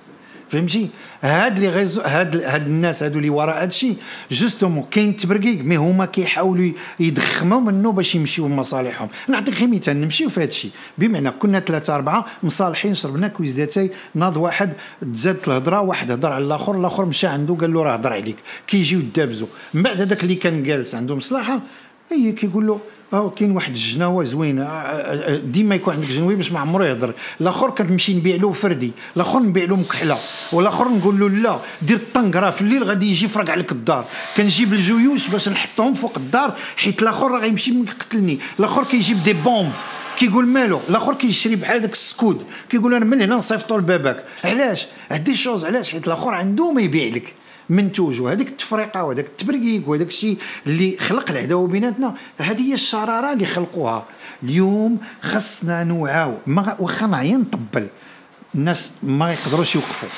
فهمتي؟ 0.49 0.89
هاد 1.21 1.55
les 1.55 1.69
réseaux 1.69 2.01
هاد 2.01 2.35
هاد 2.43 2.65
الناس 2.65 3.03
هادو 3.03 3.17
اللي 3.17 3.29
وراء 3.29 3.61
هادشي 3.61 3.93
justement 4.31 4.83
كاين 4.91 5.15
تبرقيق 5.15 5.63
mais 5.63 5.75
هما 5.75 6.05
كيحاولوا 6.05 6.71
يدخموا 6.99 7.59
منه 7.59 7.91
باش 7.91 8.15
يمشيو 8.15 8.47
لمصالحهم 8.47 9.09
نعطيك 9.27 9.59
غير 9.59 9.67
مثال 9.67 10.01
نمشيو 10.01 10.29
في 10.29 10.41
هادشي 10.41 10.69
بمعنى 10.97 11.31
كنا 11.31 11.59
ثلاثة 11.59 11.95
أربعة 11.95 12.25
مصالحين 12.43 12.95
شربنا 12.95 13.27
كويزاتي 13.27 13.89
ناض 14.15 14.37
واحد 14.37 14.73
تزادت 15.13 15.47
الهضرة 15.47 15.81
واحد 15.81 16.11
هضر 16.11 16.31
على 16.31 16.45
الآخر 16.45 16.79
الآخر 16.79 17.05
مشى 17.05 17.27
عنده 17.27 17.53
قال 17.55 17.73
له 17.73 17.83
راه 17.83 17.93
هضر 17.93 18.13
عليك. 18.13 18.37
كيجيو 18.67 18.99
يدابزوا. 18.99 19.47
من 19.73 19.83
بعد 19.83 20.01
هذاك 20.01 20.23
اللي 20.23 20.35
كان 20.35 20.63
جالس 20.63 20.95
عنده 20.95 21.15
مصلحة 21.15 21.59
هي 22.11 22.31
كيقول 22.31 22.67
له 22.67 22.79
آه 23.13 23.29
كاين 23.29 23.51
واحد 23.51 23.71
الجناوة 23.71 24.23
زوينة 24.23 24.63
آه، 24.63 24.67
آه، 24.67 25.35
آه، 25.35 25.37
ديما 25.37 25.75
يكون 25.75 25.93
عندك 25.93 26.07
جنوي 26.07 26.35
باش 26.35 26.51
ما 26.51 26.59
عمره 26.59 26.85
يهضر. 26.85 27.13
الآخر 27.41 27.69
كنمشي 27.69 28.13
نبيع 28.13 28.35
له 28.35 28.51
فردي 28.51 28.91
الآخر 29.15 29.39
نبيع 29.39 29.63
له 29.65 29.75
مكحلة 29.75 30.17
والآخر 30.51 30.87
نقول 30.89 31.19
له 31.19 31.29
لا 31.29 31.59
دير 31.81 31.97
الطنق 31.97 32.35
راه 32.37 32.49
في 32.49 32.61
الليل 32.61 32.83
غادي 32.83 33.09
يجي 33.09 33.25
يفرق 33.25 33.49
عليك 33.49 33.71
الدار. 33.71 34.05
كنجيب 34.37 34.73
الجيوش 34.73 35.27
باش 35.27 35.49
نحطهم 35.49 35.93
فوق 35.93 36.17
الدار 36.17 36.55
حيت 36.77 37.01
الآخر 37.01 37.31
راه 37.31 37.39
غيمشي 37.39 37.71
يقتلني 37.71 38.39
الآخر 38.59 38.83
كيجيب 38.83 39.23
des 39.23 39.33
bombes 39.33 39.71
كيقول 40.17 40.45
مالو؟ 40.47 40.79
الآخر 40.89 41.13
كيشري 41.13 41.55
بحال 41.55 41.79
داك 41.79 41.91
السكود 41.91 42.43
كيقول 42.69 42.93
أنا 42.93 43.05
من 43.05 43.21
هنا 43.21 43.35
نصيفطو 43.35 43.77
لباباك. 43.77 44.25
علاش؟ 44.43 44.87
هادي 45.11 45.35
chose 45.35 45.65
علاش؟ 45.65 45.91
حيت 45.91 46.07
الآخر 46.07 46.33
عنده 46.33 46.71
ما 46.71 46.81
يبيع 46.81 47.15
لك. 47.15 47.33
منتوج 47.69 48.21
وهذيك 48.21 48.47
التفرقة 48.49 49.03
وهذاك 49.03 49.25
التبرقيق 49.25 49.89
وهذاك 49.89 50.07
الشيء 50.07 50.37
اللي 50.67 50.97
خلق 50.97 51.29
العداوة 51.31 51.67
بيناتنا 51.67 52.13
هذه 52.37 52.61
هي 52.69 52.73
الشرارة 52.73 53.33
اللي 53.33 53.45
خلقوها. 53.45 54.05
اليوم 54.43 54.97
خصنا 55.21 55.83
نوعاو 55.83 56.33
واخا 56.79 57.07
نعيا 57.07 57.37
نطبل. 57.37 57.87
الناس 58.55 58.91
ما 59.03 59.31
يقدروش 59.33 59.75
يوقفوا. 59.75 60.09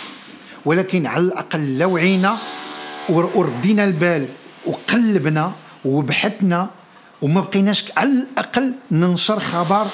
ولكن 0.65 1.05
على 1.05 1.23
الأقل 1.23 1.77
لو 1.77 1.97
عينا 1.97 2.37
ور- 3.09 3.31
وردينا 3.35 3.83
البال 3.83 4.27
وقلبنا 4.65 5.51
وبحثنا 5.85 6.69
وما 7.21 7.41
بقيناش 7.41 7.91
على 7.97 8.09
الأقل 8.09 8.73
ننشر 8.91 9.39
خبر 9.39 9.87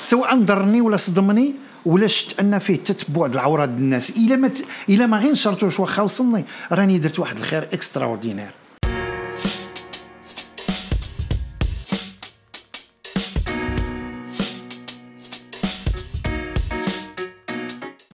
سواء 0.00 0.36
ضرني 0.38 0.80
ولا 0.80 0.96
صدمني 0.96 1.54
ولا 1.86 2.06
شفت 2.06 2.40
أن 2.40 2.58
فيه 2.58 2.76
تتبع 2.76 3.26
العورات 3.26 3.68
الناس 3.68 4.10
إلا 4.10 4.36
ما. 4.36 4.50
إلا 4.88 5.06
ما 5.06 5.18
غير 5.18 5.32
نشرتوش 5.32 5.80
واخا 5.80 6.02
وصلني 6.02 6.44
راني 6.72 6.98
درت 6.98 7.18
واحد 7.18 7.36
الخير 7.38 7.62
اكسترا 7.62 8.04
اوردينير 8.04 8.50